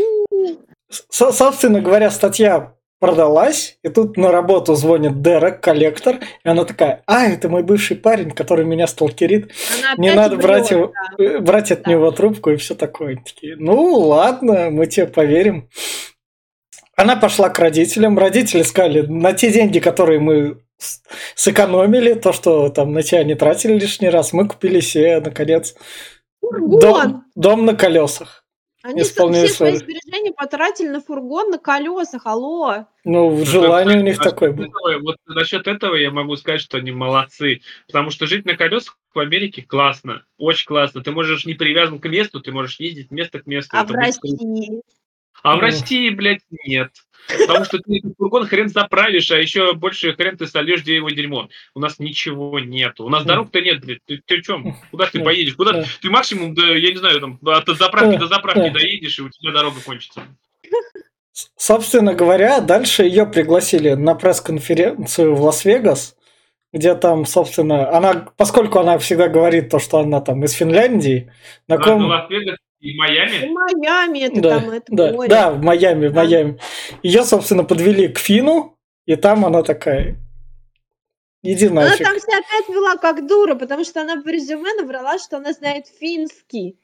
[0.89, 7.26] Собственно говоря, статья продалась, и тут на работу звонит Дерек, коллектор, и она такая, а,
[7.26, 11.24] это мой бывший парень, который меня сталкерит, Она не надо брать, его, да.
[11.24, 11.90] э, брать от Да.
[11.90, 13.16] него трубку и все такое.
[13.24, 15.68] Такие, ну, ладно, мы тебе поверим.
[16.96, 20.62] Она пошла к родителям, родители сказали, на те деньги, которые мы
[21.35, 25.74] сэкономили, то, что там на тебя не тратили лишний раз, мы купили себе, наконец,
[26.40, 26.80] Фургон!
[26.80, 28.45] дом, дом на колесах.
[28.90, 32.27] Они исполнили все свои свои- сбережения потратили на фургон на колесах.
[32.27, 32.87] Алло!
[33.05, 34.68] Ну, желание у них такое было.
[35.03, 37.61] Вот насчет этого я могу сказать, что они молодцы.
[37.87, 40.25] Потому что жить на колесах в Америке классно.
[40.38, 41.03] Очень классно.
[41.03, 43.77] Ты можешь не привязан к месту, ты можешь ездить место к месту.
[43.77, 44.05] А Это в будет.
[44.07, 44.83] России?
[45.42, 45.62] А в Ну.
[45.62, 46.90] России, блядь, нет.
[47.29, 51.11] Потому что ты этот фургон хрен заправишь, а еще больше хрен ты сольешь, где его
[51.11, 51.49] дерьмо.
[51.75, 53.05] У нас ничего нету.
[53.05, 53.29] У нас Ну.
[53.29, 54.05] дорог-то нет, блядь.
[54.07, 54.77] Ты, ты чем?
[54.91, 55.55] Куда ты Ну, поедешь?
[55.55, 55.85] Куда да.
[56.01, 59.53] ты максимум, да, я не знаю, там, от заправки до заправки доедешь, и у тебя
[59.53, 60.23] дорога кончится.
[61.57, 66.17] Собственно говоря, дальше ее пригласили на пресс-конференцию в Лас-Вегас,
[66.73, 71.31] где там, собственно, она, поскольку она всегда говорит то, что она там из Финляндии,
[71.69, 72.05] на ком...
[72.05, 73.47] в Лас-Вегас и В Майами.
[73.53, 75.29] Майами это Да, там, это да, море.
[75.29, 76.15] да, в Майами, в.
[76.15, 76.59] Майами.
[77.03, 80.17] Ее, собственно, подвели к Фину, и там она такая,
[81.43, 82.07] иди Она нафиг.
[82.07, 85.87] там себя опять вела как дура, потому что она в резюме наврала, что она знает
[85.87, 86.79] финский.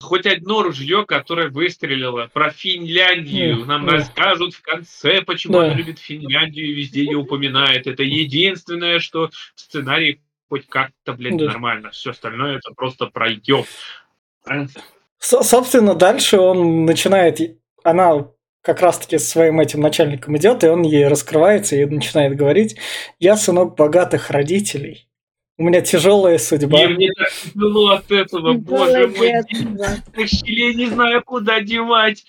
[0.00, 3.64] Хоть одно ружье, которое выстрелило про Финляндию.
[3.66, 3.94] Нам да.
[3.94, 5.64] расскажут в конце, почему Да.
[5.64, 7.88] она любит Финляндию и везде ее упоминает.
[7.88, 11.46] Это единственное, что в сценарии хоть как-то, блядь, Да.
[11.46, 11.90] нормально.
[11.90, 13.66] Все остальное это просто проеб.
[14.46, 14.66] А,
[15.18, 17.40] Со- собственно, дальше он начинает,
[17.82, 18.28] она
[18.62, 22.76] как раз-таки со своим этим начальником идет, и он ей раскрывается и начинает говорить,
[23.18, 25.07] я сынок богатых родителей,
[25.58, 26.84] у меня тяжелая судьба.
[26.84, 29.26] И мне так тяжело от этого, боже мой.
[29.26, 32.24] Я не знаю, куда девать,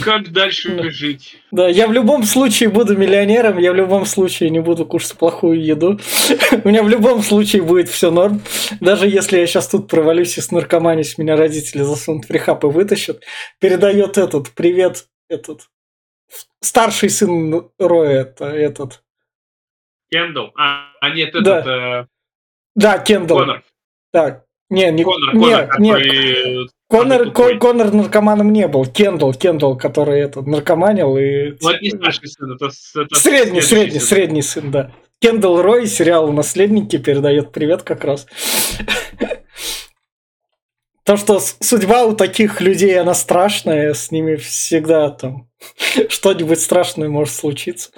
[0.00, 0.88] как дальше Да.
[0.88, 1.36] жить.
[1.50, 5.60] Да, я в любом случае буду миллионером, я в любом случае не буду кушать плохую
[5.60, 5.98] еду.
[6.64, 8.40] У меня в любом случае будет все норм.
[8.80, 12.68] Даже если я сейчас тут провалюсь и с наркоманюсь, меня родители засунут в рехаб и
[12.68, 13.22] вытащат.
[13.58, 15.62] Передает этот привет, этот
[16.60, 19.02] старший сын Роя, это этот.
[20.12, 20.52] Кендалл.
[20.56, 21.58] А, а нет, Да.
[21.58, 22.06] этот э,
[22.78, 23.38] Да, Кендалл.
[23.38, 23.62] Конор.
[24.12, 24.44] Так.
[24.70, 26.68] Не, не Конор, не, Конор, не, который...
[26.88, 27.52] Конор, самый тупой.
[27.54, 28.86] Ко- Конор наркоманом не был.
[28.86, 31.56] Кендалл, Кендалл, который этот наркоманил и...
[31.60, 34.08] Ну, это не старший сын, это, с- это Средний, следующий средний, сын.
[34.08, 34.92] средний сын, да.
[35.20, 38.26] Кендалл Рой, сериал «Наследники» передает привет как раз.
[41.04, 45.48] То, что судьба у таких людей, она страшная, с ними всегда там
[46.08, 47.90] что-нибудь страшное может случиться.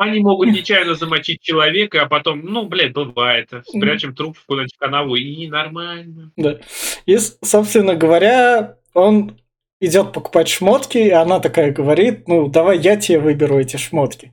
[0.00, 3.50] Они могут нечаянно замочить человека, а потом, ну, блядь, бывает.
[3.66, 6.32] Спрячем труп куда-нибудь в канаву, и нормально.
[6.38, 6.58] Да.
[7.04, 9.38] И, собственно говоря, он
[9.78, 14.32] идет покупать шмотки, и она такая говорит, ну, давай я тебе выберу эти шмотки.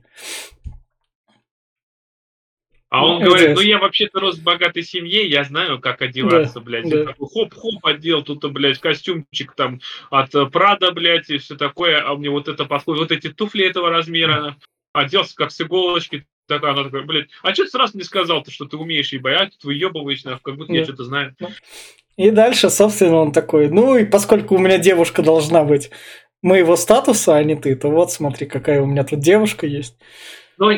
[2.88, 6.60] А он Ну, говорит, ну, я вообще-то рос в богатой семье, я знаю, как одеваться,
[6.60, 6.88] блядь.
[6.88, 7.02] да.
[7.02, 12.02] И такой хоп-хоп одел, тут, блядь, костюмчик там от э, Прада, блядь, и все такое,
[12.02, 14.56] а мне вот это подходит, вот эти туфли этого размера,
[14.92, 18.64] оделся как с иголочки, такая, она такая, блядь, а что ты сразу не сказал-то, что
[18.64, 20.84] ты умеешь ебать, а тут выебываешь, нахуй, как будто я Да.
[20.86, 21.36] что-то знаю.
[22.16, 25.90] И дальше, собственно, он такой, ну и поскольку у меня девушка должна быть
[26.42, 29.96] моего статуса, а не ты, то вот смотри, какая у меня тут девушка есть.
[30.56, 30.72] Но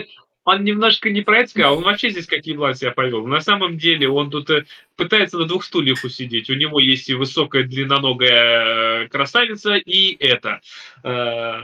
[0.45, 3.27] он немножко не про это сказал, он вообще здесь как еблан себя повел.
[3.27, 4.65] На самом деле он тут э,
[4.97, 6.51] пытается на двух стульях усидеть.
[6.51, 10.61] У него есть и высокая длинноногая э, красавица, и это
[11.05, 11.61] э,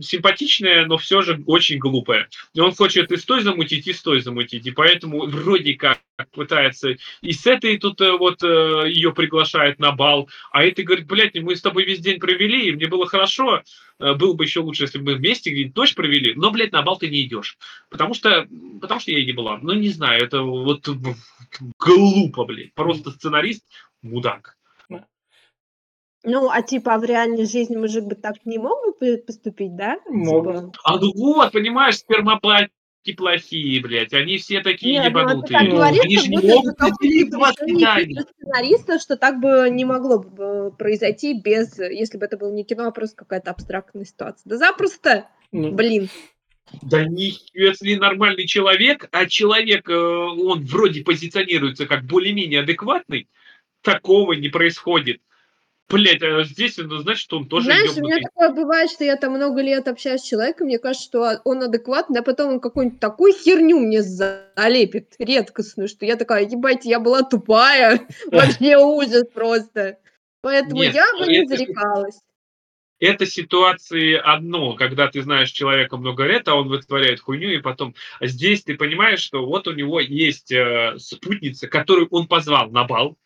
[0.00, 2.28] симпатичная, но все же очень глупая.
[2.54, 4.66] И он хочет и с той замутить, и с той замутить.
[4.66, 6.00] И поэтому вроде как
[6.32, 11.06] пытается и с этой тут э, вот э, ее приглашает на бал, а этой говорит,
[11.06, 13.62] блядь, мы с тобой весь день провели, и мне было хорошо,
[13.98, 16.82] Э, было бы еще лучше, если бы мы вместе где-нибудь ночь провели, но, блядь, на
[16.82, 17.58] бал ты не идешь.
[17.90, 18.46] Потому что,
[18.80, 19.58] потому что я не была.
[19.62, 20.88] Ну, не знаю, это вот
[21.78, 22.74] глупо, блядь.
[22.74, 23.64] Просто сценарист
[24.02, 24.56] мудак.
[26.26, 29.96] Ну, а типа, а в реальной жизни мужик бы так не мог бы поступить, да?
[30.08, 30.46] Мог.
[30.46, 32.72] Типа, А ну вот, понимаешь, спермобаки
[33.16, 34.12] плохие, блядь.
[34.12, 35.60] Они все такие Нет, ну ебанутые.
[35.60, 36.74] Ну, говорится, Они же не могут
[38.28, 42.64] сценаристов, что так бы не могло бы э, произойти без, если бы это было не
[42.64, 44.42] кино, а просто какая-то абстрактная ситуация.
[44.50, 46.08] Да запросто, Ну, блин.
[46.82, 53.28] Да не, если нормальный человек, а человек, э, он вроде позиционируется как более-менее адекватный,
[53.82, 55.20] такого не происходит.
[55.88, 58.22] Блять, а здесь, ну, значит, он тоже Знаешь, у меня ёбнутый.
[58.24, 62.20] такое бывает, что я там много лет общаюсь с человеком, мне кажется, что он адекватный,
[62.20, 67.22] а потом он какую-нибудь такую херню мне залепит, редкостную, что я такая, ебать, я была
[67.22, 68.00] тупая,
[68.32, 69.98] вообще ужас просто.
[70.40, 72.18] Поэтому Нет, я бы не это- зарекалась.
[72.98, 77.94] Это ситуации одно, когда ты знаешь человека много лет, а он вытворяет хуйню, и потом
[78.20, 82.84] а здесь ты понимаешь, что вот у него есть э, спутница, которую он позвал на
[82.84, 83.18] бал,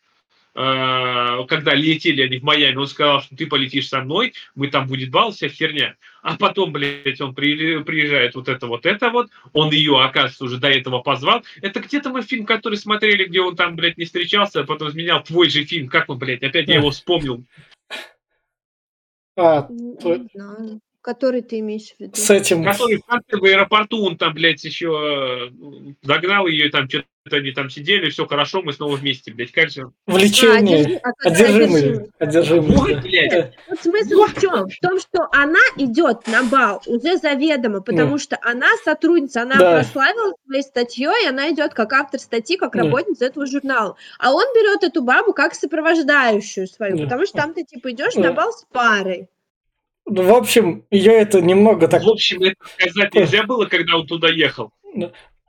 [0.53, 5.09] когда летели они в Майами, он сказал, что ты полетишь со мной, мы там будет
[5.09, 5.95] бал, вся херня.
[6.21, 10.57] А потом, блядь, он при- приезжает вот это вот это вот, он ее, оказывается, уже
[10.57, 11.43] до этого позвал.
[11.61, 15.23] Это где-то мы фильм, который смотрели, где он там, блядь, не встречался, а потом изменял
[15.23, 15.87] твой же фильм.
[15.87, 17.43] Как он, блядь, опять я его вспомнил.
[19.37, 19.67] А.
[21.01, 22.11] Который ты имеешь в виду?
[22.13, 22.63] с этим...
[22.63, 27.51] Который в конце в аэропорту, он там, блядь, еще э, догнал ее, там что-то они
[27.51, 29.91] там сидели, все хорошо, мы снова вместе, блядь, как же.
[30.07, 30.99] А, Влечение.
[31.03, 31.81] а, который Одержимый.
[31.81, 32.09] одержимый.
[32.19, 32.75] Одержимый.
[32.77, 33.01] Вот, да.
[33.01, 33.53] блядь.
[33.69, 34.67] Вот смысл в чем?
[34.69, 39.75] В том, что она идет на бал уже заведомо, потому что она сотрудница, она Да.
[39.77, 42.79] прославилась своей статьей, она идет как автор статьи, как Да.
[42.83, 43.95] работница этого журнала.
[44.19, 47.03] А он берет эту бабу как сопровождающую свою, Да.
[47.03, 48.21] потому что там ты типа идешь Да.
[48.21, 49.27] на бал с парой.
[50.07, 52.01] Ну, В общем, ее это немного так...
[52.03, 54.71] В общем, это сказать нельзя было, когда он туда ехал.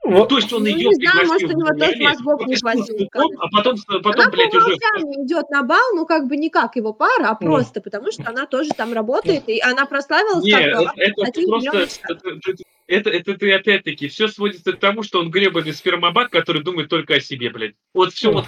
[0.05, 3.07] Ну, то есть он Ну, ее не знаю, может, у него тоже мозгов не хватило,
[3.39, 4.75] а потом, потом она блядь, уже...
[4.75, 8.45] идет на бал, ну как бы не как его пара, а просто потому что она
[8.45, 11.87] тоже там работает, и она прославилась Не, как это, глава это статьи просто...
[12.09, 16.63] Это, это- это, это ты опять-таки, все сводится к тому, что он гребаный спермобат, который
[16.63, 17.75] думает только о себе, блядь.
[17.93, 18.45] Вот все вот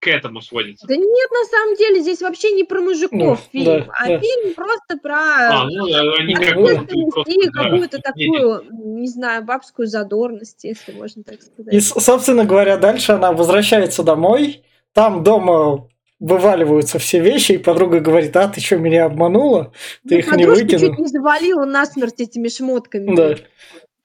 [0.00, 0.86] к- этому сводится.
[0.86, 4.18] Да нет, на самом деле здесь вообще не про мужиков Ну, фильм, да, а да.
[4.20, 5.84] фильм просто про А, ну,
[6.18, 7.62] они как и да.
[7.62, 8.64] какую-то Не, такую,
[8.98, 11.82] не знаю, бабскую задорность, если можно так И, сказать.
[11.82, 14.62] с- собственно говоря, дальше она возвращается домой.
[14.92, 19.72] Там дома вываливаются все вещи, и подруга говорит, а, ты что, меня обманула?
[20.08, 20.80] Ты Ну, их не выкинул?
[20.80, 23.14] чуть не завалила насмерть этими шмотками.
[23.14, 23.36] Да.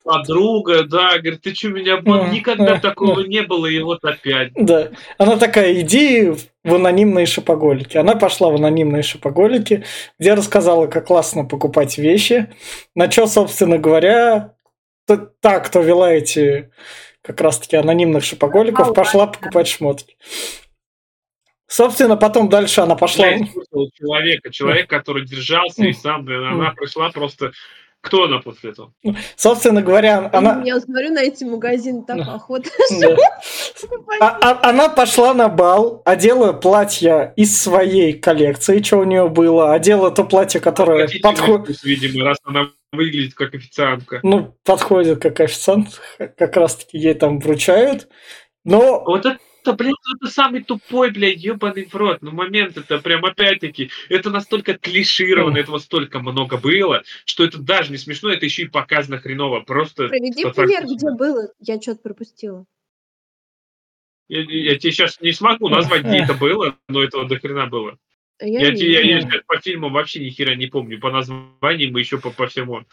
[0.04, 2.26] Подруга, да, говорит, ты что, меня обманул?
[2.26, 4.52] Мгм, Никогда такого не было, и вот опять.
[4.56, 4.90] Да.
[5.18, 6.32] Она такая, иди
[6.64, 7.98] в анонимные шопоголики.
[7.98, 9.86] Она пошла в анонимные шопоголики,
[10.20, 12.48] где рассказала, как классно покупать вещи.
[12.96, 14.56] На что, собственно говоря,
[15.06, 16.72] та, кто вела эти
[17.22, 19.34] как раз-таки анонимных шопоголиков, пошла да.
[19.34, 20.18] покупать шмотки.
[21.68, 23.28] Собственно, потом дальше она пошла...
[23.28, 23.48] Я
[23.94, 27.54] человека, человек, который держался, и сам, блин, она пришла просто...
[28.02, 28.94] Кто она после этого?
[29.36, 30.62] Собственно говоря, она...
[30.66, 32.34] Я смотрю на эти магазины, так Да.
[32.34, 32.70] охота.
[33.00, 33.16] Да.
[34.20, 39.74] А- а- Она пошла на бал, одела платье из своей коллекции, что у нее было,
[39.74, 44.20] одела то платье, которое подходит, видимо, раз она выглядит как официантка.
[44.24, 48.08] ну, подходит как официант, как раз-таки ей там вручают.
[48.66, 52.20] Но Вот это, блядь, это самый тупой, блядь, ебаный в рот.
[52.22, 57.92] Ну, момент это прям опять-таки, это настолько клишировано, этого столько много было, что это даже
[57.92, 59.62] не смешно, это еще и показано хреново.
[59.62, 61.50] Просто Приведи Вот пример, где было.
[61.60, 62.66] Я что-то пропустила.
[64.28, 67.98] я, я тебе сейчас не смогу назвать, где это было, но этого до хрена было.
[68.40, 71.96] Я, Я, не я, я сейчас по фильмам вообще ни хера не помню, по названиям
[71.96, 72.84] и еще по, по всему.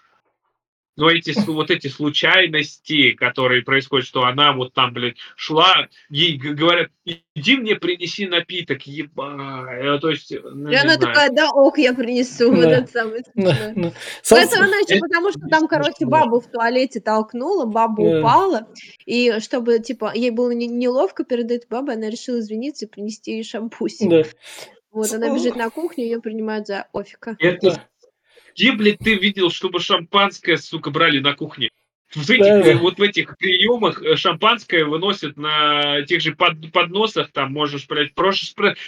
[0.99, 6.89] Но эти, вот эти случайности, которые происходят, что она вот там, блядь, шла, ей говорят,
[7.37, 9.65] иди мне принеси напиток, еба.
[9.71, 10.99] Э, То есть, ну, И она знаю.
[10.99, 12.51] такая, да, ок, я принесу.
[12.51, 12.79] Вот Да.
[12.79, 13.73] это самое ну, смешное.
[13.77, 13.93] ну, Ну,
[14.25, 18.19] соб- это она еще потому, что там, короче, бабу в туалете толкнула, баба Да.
[18.19, 18.67] упала,
[19.07, 23.35] и чтобы, типа, ей было не- неловко перед этой бабой, она решила извиниться и принести
[23.37, 24.11] ей шампусик.
[24.11, 24.23] да.
[24.91, 27.37] Вот, она бежит на кухню, ее принимают за офика.
[27.39, 27.85] Это Да.
[28.59, 31.71] Где, блядь, ты видел, чтобы шампанское, сука, брали на кухне?
[32.15, 37.31] В этих, э, вот в этих приемах э, шампанское выносят на тех же под- подносах,
[37.33, 38.47] там можешь, блядь, проще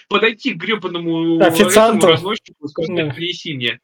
[0.09, 2.07] подойти к гребаному Официанту.
[2.09, 3.79] разносчику и сказать, принеси мне.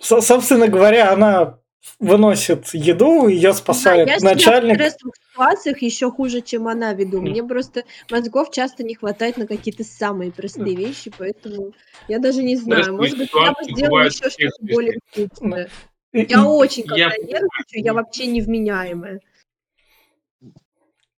[0.00, 1.58] Со- Собственно говоря, она
[1.98, 4.74] выносит еду, ее спасает Да, я себя в начальник.
[4.74, 7.20] стрессовых ситуациях еще хуже, чем она веду.
[7.20, 11.72] Мне просто мозгов часто не хватает на какие-то самые простые вещи, поэтому
[12.08, 12.82] я даже не знаю.
[12.82, 15.68] Стрессовые Может быть, я бы сделала еще что-то более вкусное.
[16.12, 17.26] Я очень, Я когда понимаю.
[17.26, 19.20] нервничаю, я вообще невменяемая.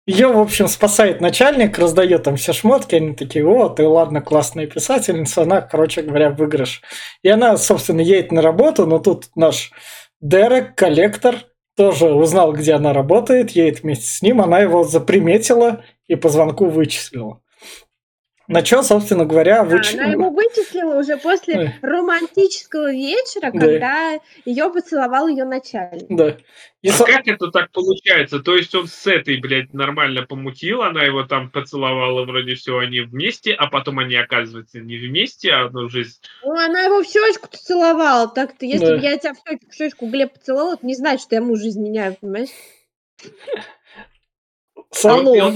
[0.08, 4.66] Ее, в общем, спасает начальник, раздает там все шмотки, они такие, о, ты ладно, классная
[4.66, 6.82] писательница, она, короче говоря, выигрыш.
[7.24, 9.74] И она, собственно, едет на работу, но тут наш
[10.22, 11.46] Дерек, коллектор,
[11.76, 16.66] тоже узнал, где она работает, едет вместе с ним, она его заприметила и по звонку
[16.66, 17.42] вычислила.
[18.48, 19.94] На что, собственно говоря, Да, выч...
[19.94, 23.60] она его вычислила уже после романтического вечера, Да.
[23.60, 26.06] когда ее поцеловал ее начальник.
[26.10, 26.38] Да.
[26.82, 28.40] И А со- как это так получается?
[28.40, 33.02] То есть он с этой, блядь, нормально помутил, она его там поцеловала, вроде все, они
[33.02, 36.06] вместе, а потом они, оказывается, не вместе, а уже...
[36.06, 38.30] с- Ну, она его в щечку целовала.
[38.30, 38.98] Так-то, если Да.
[38.98, 41.68] бы я тебя в щечку, в щечку Глеб поцеловала, это не значит, что я мужа
[41.68, 42.50] изменяю, понимаешь?
[44.98, 45.56] Со- Он, он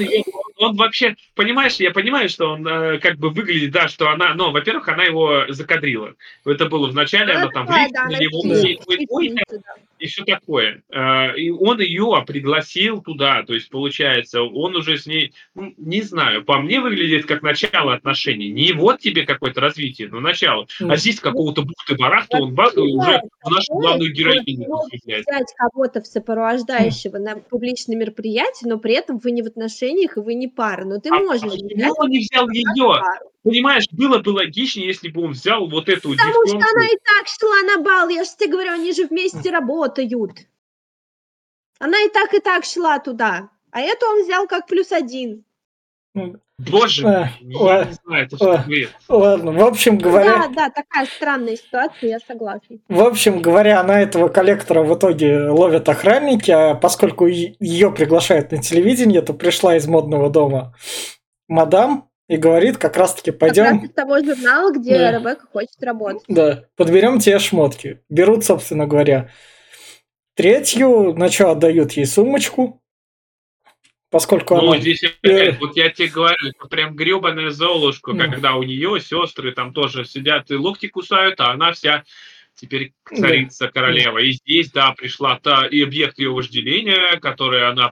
[0.58, 4.52] он вообще, понимаешь, я понимаю, что он э, как бы выглядит, да, что она, ну,
[4.52, 6.14] во-первых, она его закадрила.
[6.46, 8.60] Это было в начале, она там да, на она него, Да.
[8.60, 9.74] ей- ой, ой, хищница, да.
[9.98, 10.84] и все такое.
[10.92, 16.04] Э, И он ее пригласил туда, то есть, получается, он уже с ней, ну, не
[16.04, 18.50] знаю, по мне выглядит как начало отношений.
[18.52, 20.68] Не вот тебе какое-то развитие, но начало.
[20.80, 24.68] А здесь какого-то бухты-барахта он ба- уже в нашу главную героиню
[25.08, 30.20] взять кого-то в сопровождающего на публичное мероприятие, но при этом вы не в отношениях и
[30.20, 30.86] вы не пара.
[30.86, 33.00] Но ты А можешь почему он не взял ее?
[33.00, 33.32] пару.
[33.44, 36.68] Понимаешь, было бы логичнее, если бы он взял вот эту Потому что девчонку.
[36.76, 40.12] она и так шла на бал, я же тебе говорю, они же вместе работают.
[41.80, 43.50] Она и так, и так шла туда.
[43.72, 45.44] А эту он взял как плюс один.
[46.14, 47.90] Боже, А, я ладно.
[47.90, 48.90] не знаю, это что бред.
[49.08, 52.78] Ладно, в общем Да, говоря, да, такая странная ситуация, я согласна.
[52.88, 58.58] в общем говоря, на этого коллектора в итоге ловят охранники, а поскольку ее приглашают на
[58.62, 60.76] телевидение, то пришла из модного дома
[61.48, 65.12] мадам и говорит, как раз-таки Как раз пойдем, из того журнала, где Да.
[65.18, 66.24] Ребекка хочет работать.
[66.28, 68.02] да, подберем тебе шмотки.
[68.10, 69.30] Берут, собственно говоря,
[70.36, 72.81] третью, на что отдают ей сумочку,
[74.12, 74.80] поскольку Ну, она...
[74.82, 75.08] здесь Э.
[75.24, 78.28] опять, вот я тебе говорю, это прям гребаная золушка, Да.
[78.28, 82.04] когда у нее сестры там тоже сидят и локти кусают, а она вся
[82.54, 84.20] теперь царица, королева.
[84.20, 87.90] И здесь, да, пришла та и объект ее вожделения, которая она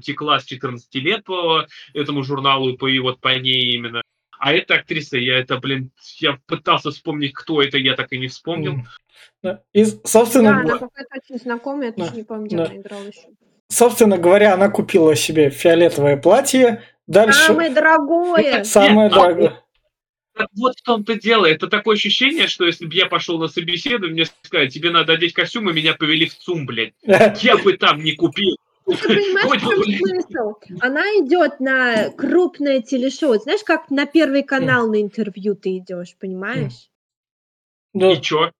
[0.00, 4.02] текла с 14 лет по этому журналу, и по, и вот по ней именно.
[4.38, 8.28] А эта актриса, я это, блин, я пытался вспомнить, кто это, я так и не
[8.28, 8.82] вспомнил.
[9.42, 9.62] Да.
[9.72, 12.64] И, Да, собственно, она какая-то очень знакомая, я Да, тоже не помню, где да.
[12.66, 13.28] она играла еще.
[13.72, 16.82] Собственно говоря, она купила себе фиолетовое платье.
[17.06, 18.64] Дальше Самое дорогое!
[18.64, 19.62] самое Нет, дорогое.
[20.34, 21.46] Так вот в том-то дело.
[21.46, 25.34] Это такое ощущение, что если бы я пошел на собеседование, мне сказали, тебе надо одеть
[25.34, 26.94] костюм, и меня повели в ЦУМ, блядь.
[27.42, 28.56] Я бы там не купил.
[28.86, 30.54] Ты понимаешь, в смысл?
[30.80, 33.34] Она идет на крупное телешоу.
[33.38, 36.88] Знаешь, как на Первый канал на интервью ты идешь, понимаешь?
[37.92, 38.50] Ну, И чё?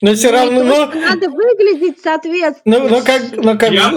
[0.00, 2.78] Но все равно, что надо выглядеть соответственно.
[2.78, 3.90] ну, ну как, ну как, Я,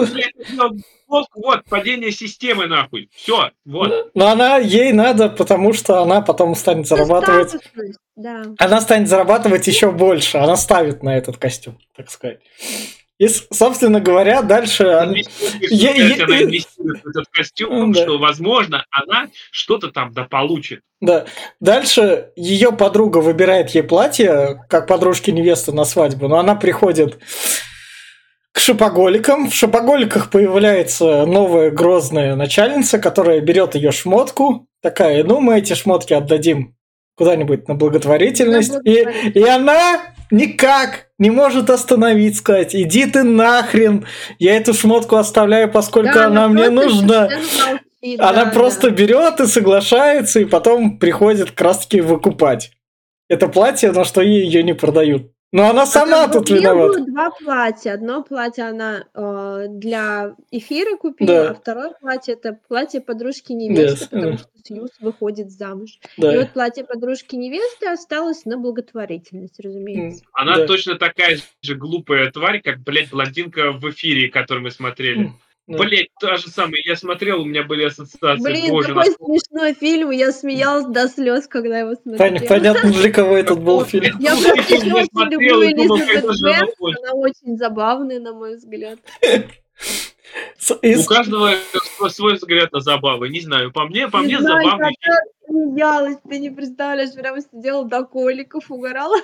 [1.08, 3.10] вот, вот, падение системы, нахуй.
[3.14, 4.12] Все, вот.
[4.16, 7.50] но она ей надо, потому что она потом станет зарабатывать.
[7.50, 8.44] Статусность, Да.
[8.58, 10.38] Она станет зарабатывать еще больше.
[10.38, 12.40] Она ставит на этот костюм, так сказать.
[13.22, 16.66] И, собственно говоря, дальше она- Инвестирует,
[17.04, 20.80] в этот костюм, что, возможно, она что-то там да получит.
[21.02, 21.26] Да.
[21.60, 27.20] Дальше ее подруга выбирает ей платье, как подружки невесты на свадьбу, но она приходит
[28.54, 29.52] к шопоголикам.
[29.52, 34.66] В шопоголиках появляется новая грозная начальница, которая берет ее шмотку.
[34.82, 36.76] Такая, ну, мы эти шмотки отдадим
[37.18, 38.74] куда-нибудь на благотворительность.
[38.74, 39.36] На И, благотворительность.
[39.36, 40.02] и она
[40.32, 44.06] никак не может остановить, сказать, иди ты нахрен,
[44.40, 47.30] я эту шмотку оставляю, поскольку Да, она мне нужна.
[48.02, 48.96] молчит, Она да, просто да.
[48.96, 52.72] берет и соглашается, и потом приходит как раз-таки выкупать
[53.32, 55.32] это платье, на что ей ее не продают.
[55.54, 57.00] Но она сама А там тут в Рио виновата.
[57.00, 57.94] было два платья.
[57.94, 61.50] Одно платье она э, для эфира купила, Да.
[61.50, 64.38] а второе платье это платье подружки невесты, Да, потому да.
[64.38, 66.00] что Сьюз выходит замуж.
[66.18, 66.32] И Да.
[66.40, 70.24] вот платье подружки невесты осталось на благотворительность, разумеется.
[70.34, 70.68] Она Да.
[70.68, 75.34] точно такая же глупая тварь, как, блядь, блондинка в эфире, который мы смотрели.
[75.72, 75.78] Да.
[75.78, 76.82] Блядь, та же самая.
[76.86, 78.44] Я смотрел, у меня были ассоциации.
[78.44, 82.36] Блин, Боже, такой насколько- смешной фильм, я смеялась до слез, когда его смотрела.
[82.38, 84.18] Пон- Понятно, для кого этот был фильм.
[84.20, 87.00] Я просто очень смотрел люблю Элизабет она Бэнкс, хочет.
[87.04, 89.00] она очень забавная, на мой взгляд.
[90.70, 91.52] У каждого
[92.10, 93.30] свой- взгляд на забавы.
[93.30, 94.96] Не знаю, по мне, по Не мне забавный
[95.48, 99.18] смеялась, ты не представляешь, прямо сидела до коликов, угорала.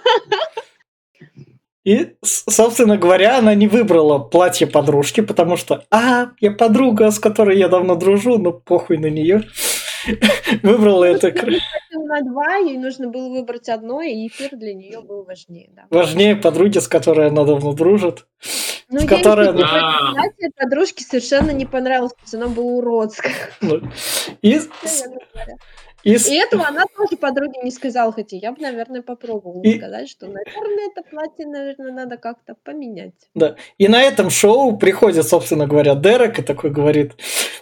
[1.88, 7.58] И, собственно говоря, она не выбрала платье подружки, потому что, а, я подруга, с которой
[7.58, 9.44] я давно дружу, но похуй на нее.
[10.64, 11.54] Выбрала это кр-
[11.94, 15.84] На два, ей нужно было выбрать одно, и эфир для нее был важнее, да.
[15.90, 18.26] важнее подруги, с которой она давно дружит.
[18.90, 23.34] Но С которой она- это платье подружке совершенно не понравилось, потому что оно было уродское.
[23.62, 23.80] Ну,
[24.42, 24.60] И,
[26.08, 26.36] Говоря.
[26.36, 30.26] И, этого она тоже подруге не сказала, хотя я бы, наверное, попробовала И- сказать, что,
[30.28, 33.14] наверное, это платье, наверное, надо как-то поменять.
[33.36, 33.56] да.
[33.78, 37.14] и на этом шоу приходит, собственно говоря, Дерек и такой говорит,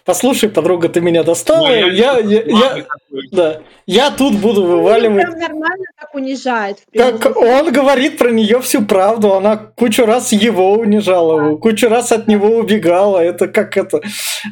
[0.06, 3.30] послушай, подруга, ты меня достала, Ой, я, я, я- ладно, какой.
[3.32, 6.78] да, я тут буду Ну, вываливать прям нормально так унижает.
[6.96, 12.28] Как он говорит про нее всю правду, она кучу раз его унижала, кучу раз от
[12.28, 13.20] него убегала.
[13.20, 14.02] Это как это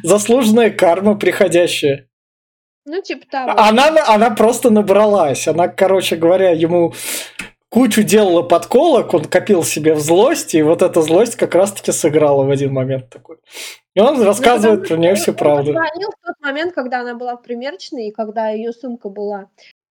[0.02, 2.06] заслуженная карма приходящая.
[2.86, 3.52] Ну, типа того.
[3.56, 5.48] Она, она просто набралась.
[5.48, 6.92] Она, короче говоря, ему
[7.70, 12.44] кучу делала подколок, он копил себе в злости, и вот эта злость как раз-таки сыграла
[12.44, 13.38] в один момент такой.
[13.94, 15.72] И он рассказывает Ну, про нее всю Он правду.
[15.72, 19.48] позвонил в тот момент, когда она была в примерочной, и когда ее сумка была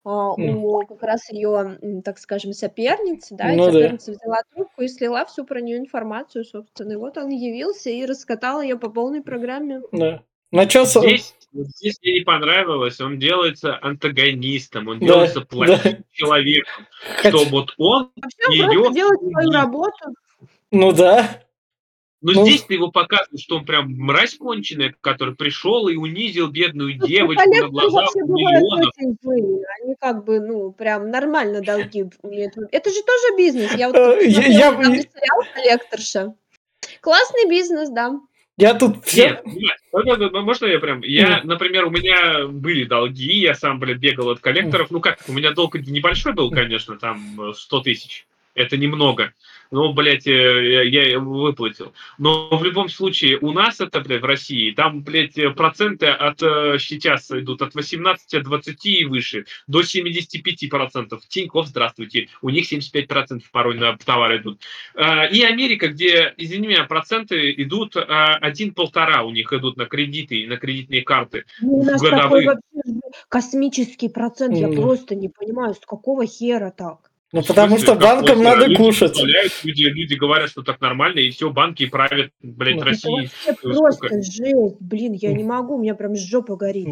[0.04, 3.72] а, у как раз ее, так скажем, соперницы, да, и Ну да.
[3.72, 6.92] соперница взяла трубку и слила всю про нее информацию, собственно.
[6.92, 9.80] И вот он явился и раскатал ее по полной программе.
[9.90, 10.22] Да.
[10.52, 15.40] На чё со- Здесь, вот здесь мне не понравилось, он делается антагонистом, он Да, делается
[15.40, 15.46] да.
[15.46, 16.86] плохим человеком,
[17.16, 20.14] Хотя- что вот он, Вообще, просто делает свою работу.
[20.70, 21.42] Ну да.
[22.22, 22.44] но Ну.
[22.46, 27.06] здесь ты его показываешь, что он прям мразь конченая, который пришел и унизил бедную Ну,
[27.06, 28.92] девочку на глазах миллионов.
[29.22, 29.64] злые.
[29.82, 32.04] Они как бы, ну, прям нормально долги.
[32.72, 33.74] Это же тоже бизнес.
[33.74, 36.34] Я вот Э, я- я- сериал «Коллекторша».
[37.00, 38.18] Классный бизнес, да.
[38.56, 39.42] Я тут все...
[39.44, 41.02] Нет, можно я прям...
[41.02, 44.90] Я, например, у меня были долги, я сам, блядь, бегал от коллекторов.
[44.90, 48.26] Ну как, у меня долг небольшой был, конечно, там э, 100 тысяч.
[48.54, 49.34] Это немного.
[49.70, 51.92] Ну, блядь, э, я, я выплатил.
[52.18, 56.78] Но в любом случае, у нас это, блядь, в России, там, блядь, проценты от э,
[56.78, 61.18] сейчас идут от 18, от 20 и выше, до 75%.
[61.28, 64.60] Тинькофф, здравствуйте, у них 75% порой на товары идут.
[64.94, 70.46] Э, И Америка, где, извини меня, проценты идут один-полтора у них идут на кредиты и
[70.46, 71.44] на кредитные карты.
[71.60, 72.22] Ну, у нас Годовые.
[72.22, 74.56] такой вообще космический процент.
[74.56, 74.76] Я Мгм.
[74.82, 77.10] просто не понимаю, с какого хера так?
[77.36, 79.20] Ну потому что банкам надо Люди кушать.
[79.62, 83.10] Люди, люди говорят, что так нормально, и все, банки правят, блядь, Ну, Это России.
[83.10, 83.68] вообще сколько?
[83.68, 84.76] просто жесть.
[84.80, 86.88] Блин, я не могу, у меня прям жопа горит.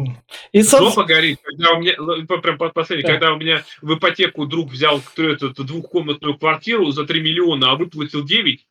[0.51, 3.13] И, собственно, Жопа горит, когда у меня, ну, прям по- последний, Да.
[3.13, 8.23] когда у меня в ипотеку друг взял эту, двухкомнатную квартиру за 3 миллиона, а выплатил
[8.23, 8.67] 9,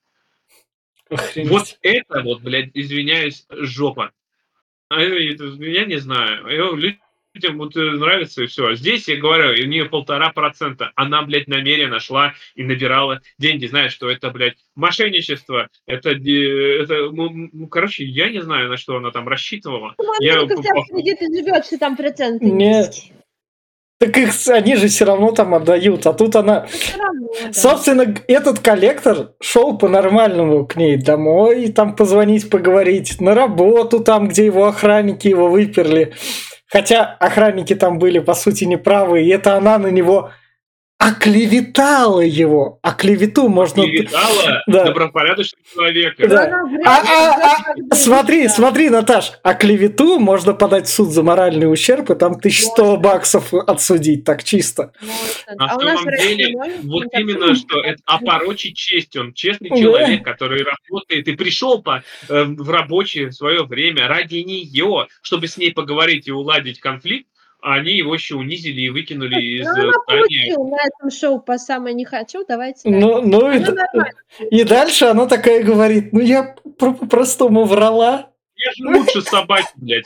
[1.10, 1.50] охренеть.
[1.50, 4.12] вот это вот, блядь, извиняюсь, жопа.
[4.90, 6.46] А Я не знаю.
[6.46, 6.92] Э,
[7.34, 8.76] Людям вот э, нравится и все.
[8.76, 10.92] Здесь, я говорю, у нее полтора процента.
[10.94, 15.68] Она, блядь, намеренно шла и набирала деньги, зная, что это, блядь, мошенничество.
[15.86, 19.94] Это, де- это ну, ну, короче, я не знаю, на что она там рассчитывала.
[19.98, 22.94] Ну, Я в кредиты живет, что там проценты Нет.
[23.98, 26.60] Так их, они же все равно там отдают, а тут она...
[26.60, 27.52] Ну, всё равно, да.
[27.52, 34.46] Собственно, этот коллектор шел по-нормальному к ней домой, там позвонить, поговорить, на работу там, где
[34.46, 36.12] его охранники его выперли.
[36.74, 40.32] Хотя охранники там были, по сути, неправы, и это она на него
[40.98, 42.78] оклеветала его.
[42.82, 43.82] А клевету можно...
[43.82, 44.84] Видала Да.
[44.84, 46.28] добропорядочного человека.
[46.28, 46.62] Да.
[46.64, 48.48] Вряд А- а- а, Смотри, да.
[48.52, 53.00] смотри, Наташ, а клевету можно подать в суд за моральный ущерб, и там 1100 Можно.
[53.00, 54.92] баксов отсудить, так чисто.
[55.00, 55.66] Можно.
[55.66, 59.16] На А самом деле, Вот именно, что это опорочить честь.
[59.16, 59.76] Он честный Да.
[59.76, 65.56] человек, который работает и пришел по, э, в рабочее свое время ради нее, чтобы с
[65.56, 67.26] ней поговорить и уладить конфликт,
[67.64, 70.54] они его еще унизили и выкинули из Ну, она здания.
[70.58, 73.00] на этом шоу по самое не хочу, давайте дальше.
[73.00, 74.10] Ну, ну и, Ну, нормально.
[74.50, 78.30] и дальше она такая говорит, ну я про- по-простому врала.
[78.56, 80.04] Я же лучше собаки, блядь.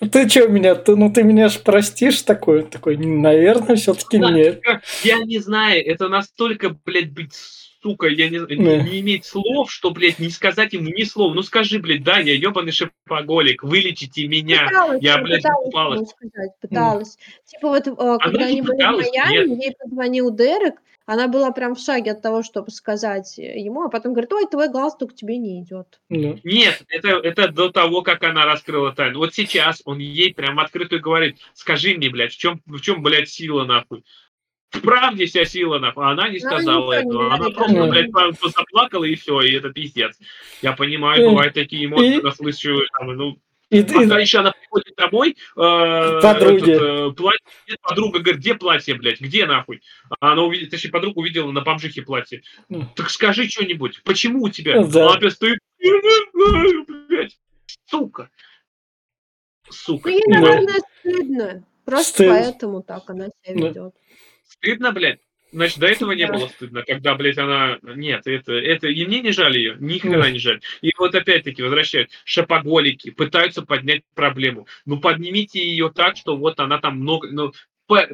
[0.12, 4.30] Ты что меня, ты, ну ты меня ж простишь такой, такой, наверное, все-таки Да.
[4.30, 4.60] нет.
[5.02, 7.32] Я не знаю, это настолько, блядь, быть
[7.84, 11.34] сука, я не, не, не иметь слов, что, блядь, не сказать ему ни слова.
[11.34, 14.66] Ну скажи, блядь, да, я ебаный шипоголик, вылечите меня.
[14.66, 15.94] Пыталась, Я, блядь, пыталась упала.
[15.94, 17.18] ему сказать, пыталась.
[17.44, 21.78] Типа вот, э, когда они были в Майами, ей позвонил Дерек, она была прям в
[21.78, 26.00] шаге от того, чтобы сказать ему, а потом говорит, ой, твой галстук тебе не идет.
[26.08, 29.18] Ну, Нет, это, это до того, как она раскрыла тайну.
[29.18, 33.28] Вот сейчас он ей прям открыто говорит, скажи мне, блядь, в чем, в чем блядь,
[33.28, 34.02] сила, нахуй?
[34.70, 36.04] В правде вся сила, нахуй.
[36.04, 37.32] А она не Ну, сказала не этого.
[37.34, 40.18] Она просто, она- блядь, просто заплакала, и все, и это пиздец.
[40.62, 43.38] Я понимаю, бывают такие эмоции, когда слышу, там, ну,
[43.70, 46.70] И, а еще она приходит домой, э, Подруги.
[46.72, 49.80] этот, э, платье, подруга говорит, где платье, блядь, где нахуй?
[50.20, 52.42] А она увидела, точнее, подруга увидела на бомжихе платье.
[52.96, 54.82] Так скажи что-нибудь, почему у тебя?
[54.84, 55.06] Да.
[55.06, 57.38] Она опять стоит, я не знаю, блядь,
[57.86, 58.28] сука.
[59.70, 60.08] Сука.
[60.10, 61.64] Ну, ей, наверное, стыдно.
[61.84, 63.68] Просто Стыд- поэтому так она себя Да.
[63.68, 63.94] ведет.
[64.58, 65.20] Стыдно, блядь.
[65.52, 67.78] Значит, до этого не было стыдно, когда, блядь, она...
[67.82, 68.88] Нет, это, это...
[68.88, 70.60] И мне не жаль ее, ни хрена не жаль.
[70.82, 72.10] И вот опять-таки возвращают.
[72.24, 74.66] Шапоголики пытаются поднять проблему.
[74.84, 77.28] Ну, поднимите ее так, что вот она там много...
[77.30, 77.52] Ну,
[77.86, 78.08] па-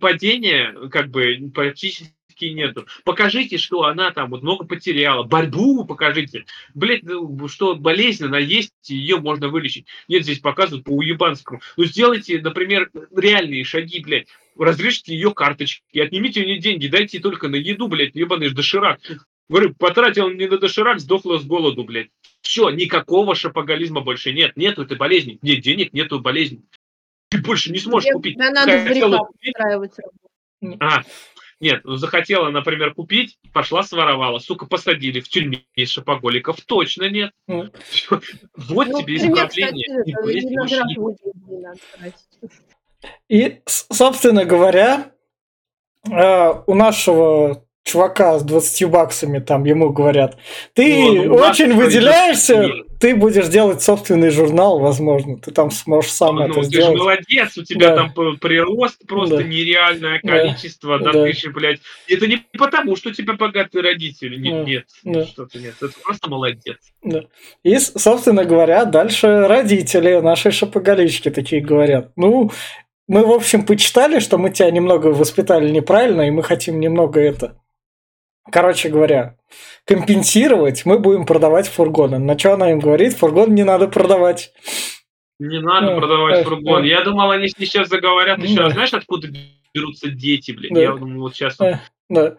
[0.00, 2.12] падения как бы практически
[2.42, 2.86] нету.
[3.04, 5.22] Покажите, что она там вот много потеряла.
[5.22, 6.44] Борьбу покажите.
[6.74, 9.86] Блять, ну, что болезнь, она есть, ее можно вылечить.
[10.08, 11.62] Нет, здесь показывают по уебанскому.
[11.78, 14.28] Ну, сделайте, например, реальные шаги, блядь.
[14.58, 19.00] Разрешите ее карточки, отнимите у нее деньги, дайте ей только на еду, блядь, ебаный доширак.
[19.48, 22.08] Говорю, потратил не на доширак, сдохла с голоду, блядь.
[22.40, 24.56] Все, никакого шапоголизма больше нет.
[24.56, 25.38] Нету этой болезни.
[25.42, 26.62] Нет денег, нету болезни.
[27.28, 28.36] Ты больше не сможешь Тебе- купить.
[28.36, 30.78] надо Хотела устраивать работу.
[30.80, 31.02] а,
[31.60, 36.60] нет, захотела, например, купить, пошла своровала, сука, посадили в тюрьме из шопоголиков.
[36.62, 37.30] Точно нет.
[37.46, 37.72] Вот
[38.88, 39.86] Ну, тебе исправление.
[39.86, 40.86] кстати, это не
[42.02, 42.75] не.
[43.28, 45.10] И, собственно говоря,
[46.10, 50.36] э, у нашего чувака с 20 баксами, там ему говорят,
[50.74, 56.42] ты Ну, очень выделяешься, ты будешь делать собственный журнал, возможно, ты там сможешь сам Ну,
[56.46, 56.98] это ты же сделать.
[56.98, 57.96] молодец, у тебя Да.
[57.96, 59.42] там прирост просто Да.
[59.44, 61.24] нереальное количество, да, Да.
[61.26, 61.78] тысячи, блядь.
[62.08, 64.36] Это не потому, что у тебя богатые родители.
[64.36, 64.64] Нет, Да.
[64.64, 65.24] нет, Да.
[65.24, 65.74] что-то нет.
[65.80, 66.78] Это просто молодец.
[67.04, 67.20] Да.
[67.62, 72.50] И, собственно говоря, дальше родители нашей шапоголички такие говорят, ну,
[73.08, 77.60] мы, в общем, почитали, что мы тебя немного воспитали неправильно, и мы хотим немного это...
[78.50, 79.36] Короче говоря,
[79.84, 82.18] компенсировать мы будем продавать фургоны.
[82.18, 83.14] На что она им говорит?
[83.14, 84.52] Фургон не надо продавать.
[85.40, 86.82] Не надо Да, продавать да, фургон.
[86.82, 86.88] да.
[86.88, 88.54] Я думал, они сейчас заговорят еще.
[88.56, 88.70] Да.
[88.70, 89.28] Знаешь, откуда
[89.74, 90.72] берутся дети, блядь?
[90.72, 90.80] Да.
[90.80, 91.56] Я думал, вот сейчас...
[91.56, 91.80] Да.
[92.08, 92.36] Да.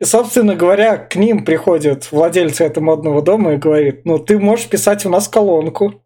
[0.00, 4.68] И, собственно говоря, к ним приходит владельцы этого модного дома и говорит, ну, ты можешь
[4.68, 6.02] писать у нас колонку,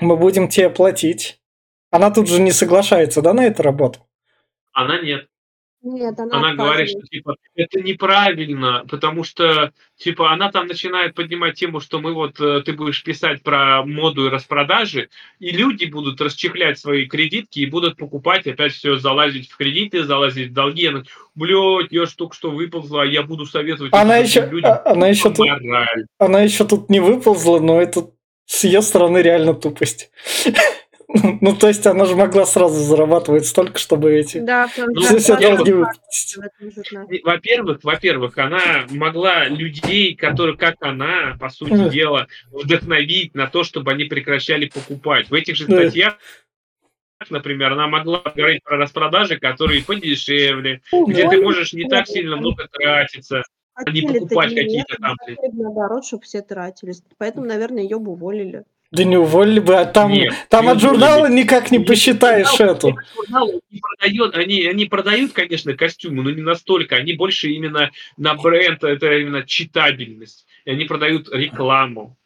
[0.00, 1.40] мы будем тебе платить.
[1.90, 4.00] Она тут же не соглашается, да, на эту работу?
[4.72, 5.26] Она нет.
[5.80, 11.54] Нет, она, Она говорит, что типа это неправильно, потому что типа она там начинает поднимать
[11.54, 15.08] тему, что мы вот э, ты будешь писать про моду и распродажи,
[15.38, 20.50] и люди будут расчехлять свои кредитки и будут покупать опять все залазить в кредиты, залазить
[20.50, 20.88] в долги.
[20.88, 21.04] Она,
[21.36, 24.72] блядь, я ж только что выползла, я буду советовать Она еще, людям.
[24.72, 25.46] а- она еще тут,
[26.18, 28.10] она еще тут не выползла, но это
[28.46, 30.10] с ее стороны реально тупость.
[31.40, 34.38] Ну, то есть она же могла сразу зарабатывать столько, чтобы эти...
[34.38, 35.72] Да, Ну, Все, долги
[37.24, 43.92] Во-первых, во-первых, она могла людей, которые, как она, по сути дела, вдохновить на то, чтобы
[43.92, 45.30] они прекращали покупать.
[45.30, 46.18] В этих же статьях,
[47.30, 52.36] например, она могла говорить про распродажи, которые подешевле, где Ну, ты можешь не так сильно
[52.36, 53.42] много тратиться.
[53.74, 55.16] а не покупать какие-то там,
[55.52, 57.00] наоборот, чтобы все тратились.
[57.16, 58.64] Поэтому, наверное, ее бы уволили.
[58.90, 61.42] Да не уволили бы, а там, Нет, там не от журнала уволили.
[61.42, 62.96] никак не посчитаешь журнал- эту.
[63.14, 66.96] журнал не продает, они, они продают, конечно, костюмы, но не настолько.
[66.96, 70.46] Они больше именно на бренд, это именно читабельность.
[70.64, 72.16] И они продают рекламу.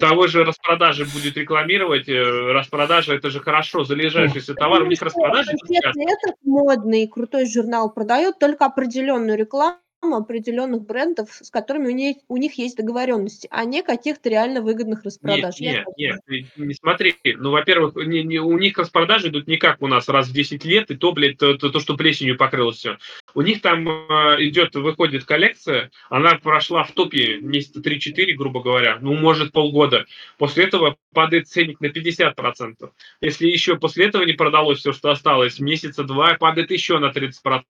[0.00, 2.08] Того же распродажи будет рекламировать.
[2.08, 2.22] э,
[2.52, 4.82] Распродажа это же хорошо, залежавшийся товар.
[4.82, 5.50] У них распродажи.
[5.58, 12.16] Конкретно этот модный крутой журнал продает только определенную рекламу определенных брендов, с которыми у них,
[12.28, 15.58] у них есть договоренности, а не каких-то реально выгодных распродаж.
[15.58, 17.16] Нет, нет, нет, не смотри.
[17.24, 20.64] Ну, во-первых, не- не- у них распродажи идут не как у нас раз в 10
[20.64, 22.98] лет, и то, блядь, то, то, то, что плесенью покрылось все.
[23.34, 28.98] У них там э, идет, выходит коллекция, она прошла в топе месяца 3-4, грубо говоря,
[29.00, 30.06] ну, может, полгода.
[30.38, 32.90] После этого падает ценник на 50%.
[33.20, 37.62] Если еще после этого не продалось все, что осталось, месяца два падает еще на 30%.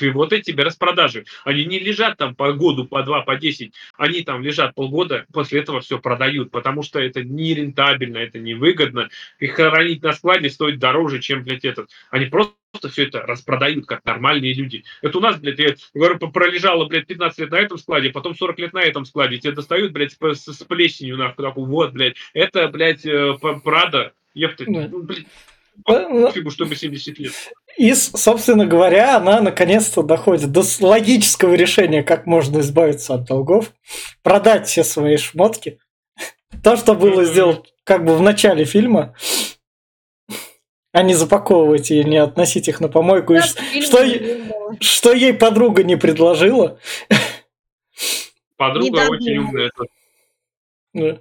[0.00, 1.24] И вот эти тебе распродажи.
[1.44, 3.72] Они не лежат там по году, по два, по 10.
[3.96, 9.08] Они там лежат полгода, после этого все продают, потому что это не рентабельно, это невыгодно.
[9.38, 11.90] Их хранить на складе стоит дороже, чем, блядь, этот.
[12.10, 12.54] Они просто
[12.90, 14.84] все это распродают, как нормальные люди.
[15.02, 18.58] Это у нас, блядь, я говорю, пролежало, блядь, 15 лет на этом складе, потом 40
[18.58, 19.38] лет на этом складе.
[19.38, 24.64] Тебе достают, блядь, с, с- плесенью, нахуй, такой, вот, блядь, это, блядь, э, Прада, ёпта,
[24.66, 24.88] Да.
[24.90, 25.26] ну, блядь,
[26.32, 27.32] фигу, что мы 70 лет.
[27.78, 33.72] И, собственно говоря, она наконец-то доходит до логического решения, как можно избавиться от долгов,
[34.22, 35.78] продать все свои шмотки.
[36.62, 39.14] То, что было сделано как бы в начале фильма,
[40.92, 43.34] а не запаковывать и не относить их на помойку.
[43.34, 46.78] И Да, фильм что, что ей подруга не предложила.
[48.56, 49.70] Подруга Не очень умная.
[50.94, 51.18] Да.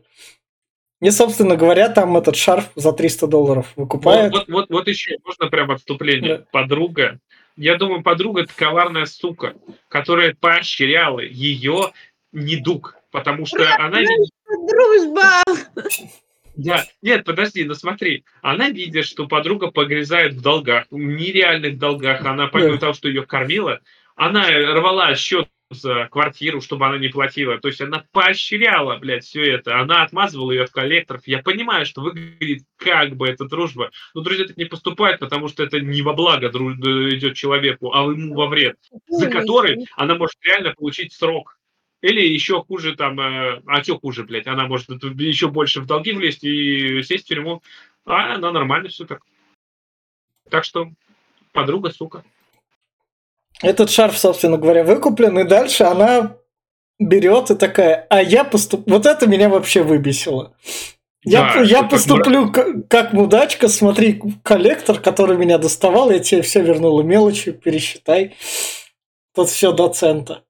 [1.02, 4.32] И, собственно говоря, там этот шарф за 300 долларов Вот, выкупает.
[4.32, 6.38] вот, вот, вот еще можно прям отступление.
[6.38, 6.46] Да.
[6.52, 7.20] Подруга.
[7.58, 9.56] Я думаю, подруга это коварная сука,
[9.88, 11.92] которая поощряла ее
[12.32, 14.30] недуг, потому что она видит,
[14.70, 15.44] Дружба!
[16.56, 22.26] Да, нет, подожди, ну смотри, она видит, что подруга погрязает в долгах, в нереальных долгах,
[22.26, 23.80] она помимо того, что ее кормила,
[24.16, 27.58] она рвала счет за квартиру, чтобы она не платила.
[27.60, 29.80] То есть она поощряла, блядь, все это.
[29.80, 31.26] Она отмазывала ее от коллекторов.
[31.26, 33.92] Я понимаю, что выглядит как бы это дружба.
[34.14, 38.36] Но друзья так не поступают, потому что это не во благо идет человеку, а ему
[38.36, 38.78] во вред.
[39.08, 41.58] За который она может реально получить срок.
[42.02, 46.14] Или еще хуже там, э, а что хуже, блядь, она может еще больше в долги
[46.14, 47.62] влезть и сесть в тюрьму.
[48.06, 49.22] А она нормально все так.
[50.50, 50.92] Так что
[51.54, 52.24] подруга, сука.
[53.62, 56.38] Этот шарф, собственно говоря, выкуплен, и дальше она
[57.00, 58.90] берет и такая, а я поступ...
[58.90, 60.56] Вот это меня вообще выбесило.
[61.24, 66.62] Я, да, я поступлю как, как мудачка, смотри, коллектор, который меня доставал, я тебе все
[66.62, 68.36] вернула мелочью, пересчитай.
[69.36, 70.44] Тут все до цента.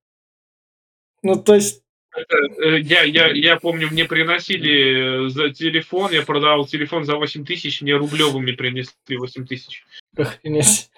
[1.24, 1.81] Ну, то есть...
[2.14, 7.46] Это, э, я, я, я помню, мне приносили за телефон, я продавал телефон за 8
[7.46, 9.86] тысяч, мне рублевыми принесли 8 тысяч.
[10.18, 10.90] Охренеть.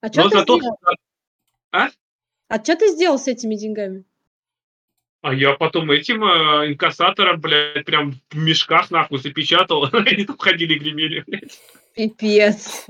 [0.00, 0.62] А что ты сделал?
[1.72, 1.88] А?
[2.48, 4.04] А что ты сделал с этими деньгами?
[5.20, 9.84] А я потом этим э, инкассатором, блядь, прям в мешках нахуй запечатал.
[9.92, 11.60] Они там ходили гремели, блядь.
[11.94, 12.86] Пипец.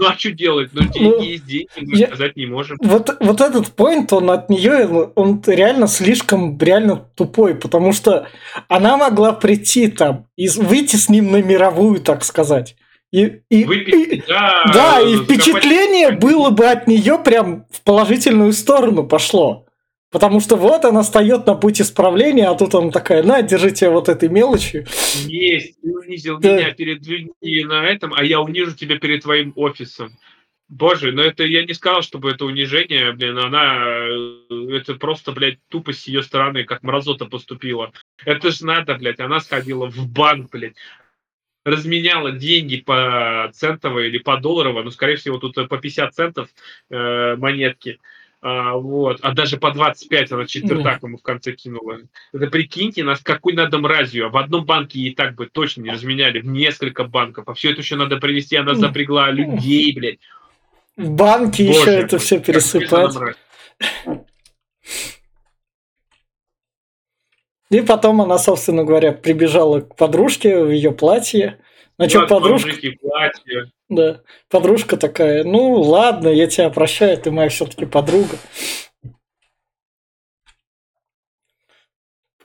[0.00, 0.70] Ну а что делать?
[0.72, 2.06] Ну деньги ну, есть деньги, мы я...
[2.06, 2.78] сказать не можем.
[2.80, 8.26] Вот, вот этот поинт, он от нее, он реально слишком реально тупой, потому что
[8.68, 12.76] она могла прийти там и выйти с ним на мировую, так сказать.
[13.12, 18.54] И, и, Выпить, и, да, да, и впечатление было бы от нее прям в положительную
[18.54, 19.66] сторону пошло.
[20.10, 24.08] Потому что вот она встает на путь исправления, а тут она такая, на, держите вот
[24.08, 24.84] этой мелочью.
[25.26, 26.56] Есть, ты унизил да.
[26.56, 30.18] меня перед людьми на этом, а я унижу тебя перед твоим офисом.
[30.68, 35.58] Боже, но это я не сказал, чтобы это унижение, блин, она, э, это просто, блядь,
[35.68, 37.92] тупость с ее стороны, как мразота поступила.
[38.24, 40.76] Это же надо, блядь, она сходила в банк, блядь,
[41.64, 46.48] разменяла деньги по центово или по долларово, ну, скорее всего, тут по 50 центов
[46.88, 47.98] э, монетки,
[48.42, 51.98] а, вот, а даже по 25 она четвертак ему в конце кинула.
[52.32, 54.26] Это прикиньте, нас какой надо мразью.
[54.26, 57.48] А в одном банке и так бы точно не разменяли, в несколько банков.
[57.48, 60.20] А все это еще надо привести, она запрягла людей, блядь.
[60.96, 63.36] В банке Боже, еще это все пересыпать.
[67.70, 71.60] И потом она, собственно говоря, прибежала к подружке в ее платье.
[71.98, 72.70] Значит, подружка...
[73.00, 73.70] платье.
[73.90, 74.20] Да.
[74.48, 78.38] Подружка такая, ну ладно, я тебя прощаю, ты моя все-таки подруга.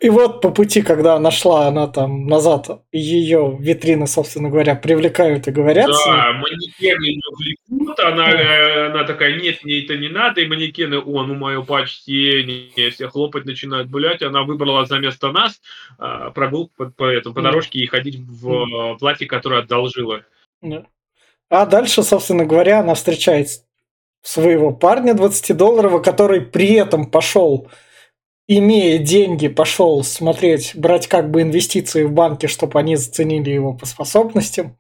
[0.02, 5.48] И вот по пути, когда она шла, она там назад, ее витрины, собственно говоря, привлекают
[5.48, 5.88] и говорят.
[5.88, 8.86] Да, манекены ее влекут, она, да.
[8.88, 13.46] она такая, нет, мне это не надо, и манекены, о, ну мое почтение, все хлопать
[13.46, 15.62] начинают гулять, она выбрала за место нас
[15.98, 20.24] а, прогулку по, по, этому, по дорожке и ходить в платье, которое одолжила.
[20.62, 20.86] Да.
[21.50, 23.64] А дальше, собственно говоря, она встречает
[24.22, 27.70] своего парня 20-долларового, который при этом пошел,
[28.48, 33.86] имея деньги, пошел смотреть, брать как бы инвестиции в банке, чтобы они заценили его по
[33.86, 34.78] способностям,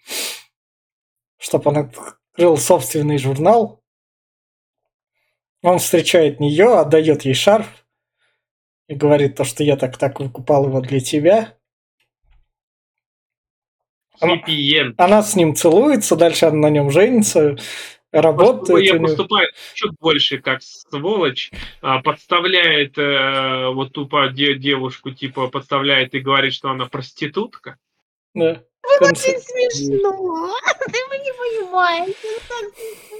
[1.38, 3.84] чтобы он открыл собственный журнал.
[5.61, 7.86] Он встречает нее, отдает ей шарф
[8.88, 11.57] и говорит то, что я так так выкупал его для тебя.
[14.20, 14.41] Она,
[14.97, 17.57] она с ним целуется, дальше она на нем женится,
[18.11, 18.86] работает.
[18.86, 21.51] Я поступает чуть больше как сволочь,
[21.82, 27.78] а, подставляет э, вот тупо девушку, типа подставляет и говорит, что она проститутка.
[28.34, 28.61] Да.
[28.84, 29.30] Вот конце...
[29.30, 30.53] очень смешно.
[30.86, 33.16] Ты не понимаешь, это смешно.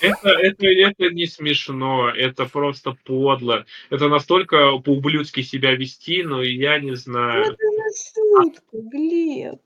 [0.00, 3.64] Это, это, это не смешно, это просто подло.
[3.90, 7.52] Это настолько по-ублюдски себя вести, но я не знаю.
[7.52, 9.60] Это же шутка, Глеб.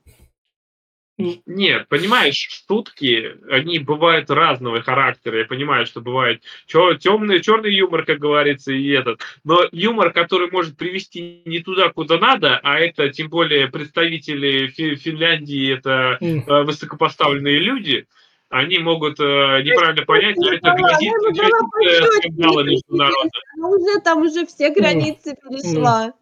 [1.17, 5.39] Нет, понимаешь, шутки, они бывают разного характера.
[5.39, 9.21] Я понимаю, что бывает темный, черный юмор, как говорится, и этот.
[9.43, 15.73] Но юмор, который может привести не туда, куда надо, а это тем более представители Финляндии,
[15.73, 16.63] это mm.
[16.63, 18.07] высокопоставленные люди,
[18.49, 23.33] они могут э, неправильно понять, что это грозит, грозит скандала международных.
[23.57, 26.13] Уже там уже все границы перешла.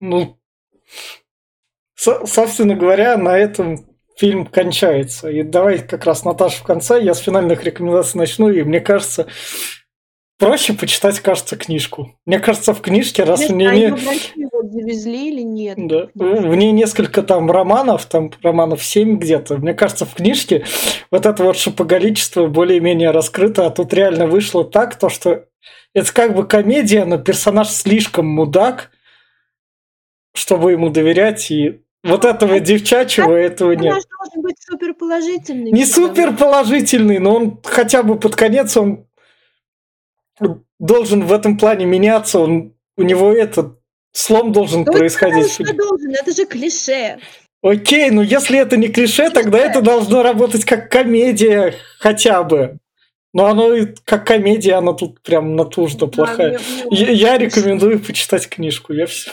[0.00, 0.38] Ну,
[1.94, 3.88] собственно говоря, на этом
[4.18, 5.30] фильм кончается.
[5.30, 9.28] И давай как раз, Наташа, в конце, я с финальных рекомендаций начну, и мне кажется,
[10.38, 12.18] проще почитать, кажется, книжку.
[12.26, 13.90] Мне кажется, в книжке, раз в ней...
[13.90, 13.96] Не...
[14.70, 15.78] завезли или нет?
[15.78, 16.08] Да.
[16.14, 19.58] В ней несколько там романов, там романов 7 где-то.
[19.58, 20.64] Мне кажется, в книжке
[21.12, 25.44] вот это вот шопоголичество более-менее раскрыто, а тут реально вышло так, то что
[25.94, 28.90] это как бы комедия, но персонаж слишком мудак,
[30.34, 33.94] чтобы ему доверять, и вот этого девчачьего, этого нет.
[33.94, 35.72] Персонаж должен быть супер положительный.
[35.72, 39.06] Не супер положительный, но он хотя бы под конец он
[40.78, 43.78] должен в этом плане меняться, он, у него этот
[44.12, 45.52] слом должен Ну, происходить.
[45.52, 46.10] Что должен?
[46.12, 47.18] Это же клише.
[47.62, 52.78] Окей, ну если это не клише, тогда это должно работать как комедия хотя бы.
[53.34, 56.50] Но оно и как комедия, оно тут прям натужно Да, плохая.
[56.50, 59.32] мне- мне Я, я рекомендую почитать книжку, я все.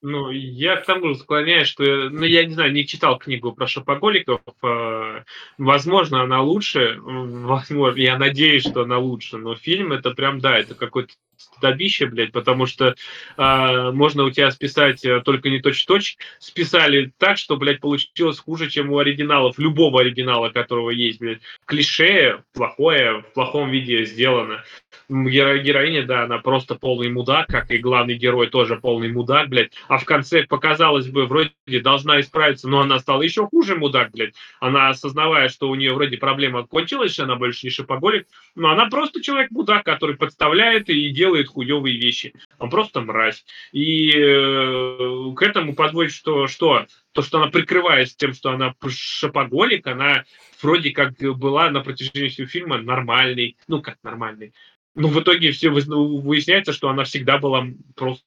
[0.00, 3.66] Ну, я к тому же склоняюсь, что, ну, я не знаю, не читал книгу про
[3.66, 4.40] шопоголиков.
[4.62, 5.24] э,
[5.58, 10.76] Возможно, она лучше, возможно, я надеюсь, что она лучше, но фильм это прям, да, это
[10.76, 12.94] какой-то стыдобище, блядь, потому что
[13.36, 18.70] э, можно у тебя списать э, только не точь-в-точь, списали так, что, блядь, получилось хуже,
[18.70, 21.40] чем у оригиналов, любого оригинала, которого есть, блядь.
[21.64, 24.64] Клише плохое, в плохом виде сделано.
[25.10, 29.72] Геро- Героиня, да, она просто полный мудак, как и главный герой тоже полный мудак, блядь.
[29.88, 31.52] А в конце, показалось бы, вроде
[31.82, 34.34] должна исправиться, но она стала еще хуже мудак, блядь.
[34.60, 39.22] Она, осознавая, что у нее вроде проблема кончилась, она больше не шипоголик, но она просто
[39.22, 42.34] человек-мудак, который подставляет и делает хуевые вещи.
[42.58, 43.46] Он просто мразь.
[43.72, 49.86] И э, к этому подводит, что, что то, что она прикрываясь тем, что она шопоголик,
[49.86, 50.24] она
[50.62, 53.56] вроде как была на протяжении всего фильма нормальной.
[53.66, 54.52] Ну, как нормальной.
[54.98, 58.24] Ну, в итоге все ну, выясняется, что она всегда была просто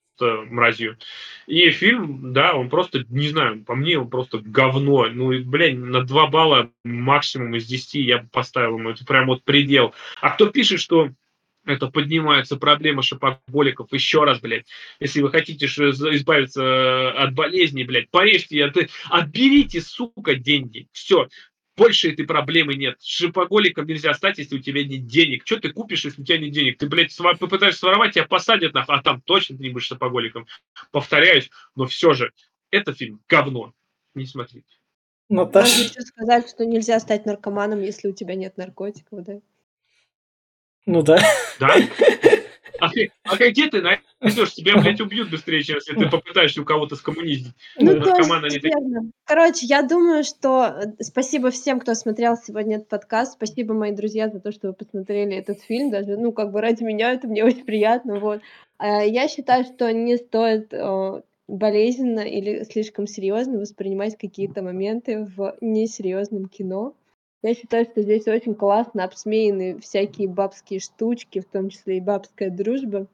[0.50, 0.98] мразью.
[1.46, 5.08] И фильм, да, он просто, не знаю, по мне он просто говно.
[5.08, 8.92] Ну, и, блин, на 2 балла максимум из 10 я бы поставил ему.
[8.92, 9.94] Это прям вот предел.
[10.22, 11.10] А кто пишет, что
[11.66, 13.92] это поднимаются проблемы шопоголиков.
[13.92, 14.66] Еще раз, блядь,
[15.00, 20.88] если вы хотите избавиться э, от болезни, блядь, порежьте, от- отберите, сука, деньги.
[20.92, 21.28] Все.
[21.78, 22.98] Больше этой проблемы нет.
[23.02, 25.44] Шипоголиком нельзя стать, если у тебя нет денег.
[25.46, 26.78] Что ты купишь, если у тебя нет денег?
[26.78, 30.48] Ты, блядь, сва- попытаешься своровать, тебя посадят, нахуй, а там точно ты не будешь шопоголиком.
[30.92, 32.34] Повторяюсь, но все же,
[32.72, 33.74] это фильм говно.
[34.16, 34.68] Не смотрите.
[35.30, 39.40] Можно Наташа, еще сказать, что нельзя стать наркоманом, если у тебя нет наркотиков, да?
[40.86, 41.20] ну да.
[41.60, 41.76] Да?
[42.82, 44.54] А, ты- а где ты найдешь?
[44.54, 47.54] Тебя, блядь, убьют быстрее, чем если ты попытаешься у кого-то скоммуниздить.
[47.78, 48.16] Ну, Да.
[48.16, 48.60] тоже такие.
[48.62, 49.12] верно.
[49.26, 53.34] Короче, я думаю, что э, спасибо всем, кто смотрел сегодня этот подкаст.
[53.34, 55.92] Спасибо, мои друзья, за то, что вы посмотрели этот фильм.
[55.92, 58.20] Даже, ну, как бы ради меня это мне очень приятно.
[58.20, 58.42] Вот.
[58.78, 65.56] А Я считаю, что не стоит э, болезненно или слишком серьезно воспринимать какие-то моменты в
[65.62, 66.96] несерьезном кино.
[67.44, 72.52] Я считаю, что здесь очень классно обсмеяны всякие бабские штучки, в том числе и бабская
[72.52, 73.08] дружба.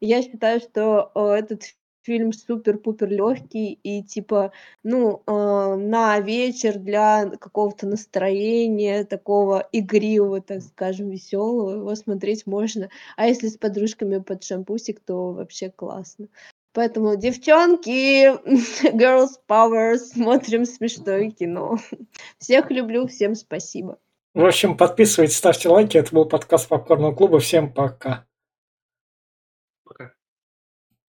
[0.00, 1.62] Я считаю, что э, этот
[2.02, 4.52] фильм супер-пупер легкий и типа,
[4.82, 12.88] ну, э, на вечер для какого-то настроения, такого игривого, так скажем, веселого, его смотреть можно.
[13.16, 16.28] А если с подружками под шампусик, то вообще классно.
[16.74, 18.28] Поэтому, девчонки,
[18.96, 21.78] girls power, смотрим смешное кино.
[22.38, 23.98] Всех люблю, всем спасибо.
[24.34, 25.98] В общем, подписывайтесь, ставьте лайки.
[25.98, 27.38] Это был подкаст Попкорного клуба.
[27.38, 28.24] Всем пока.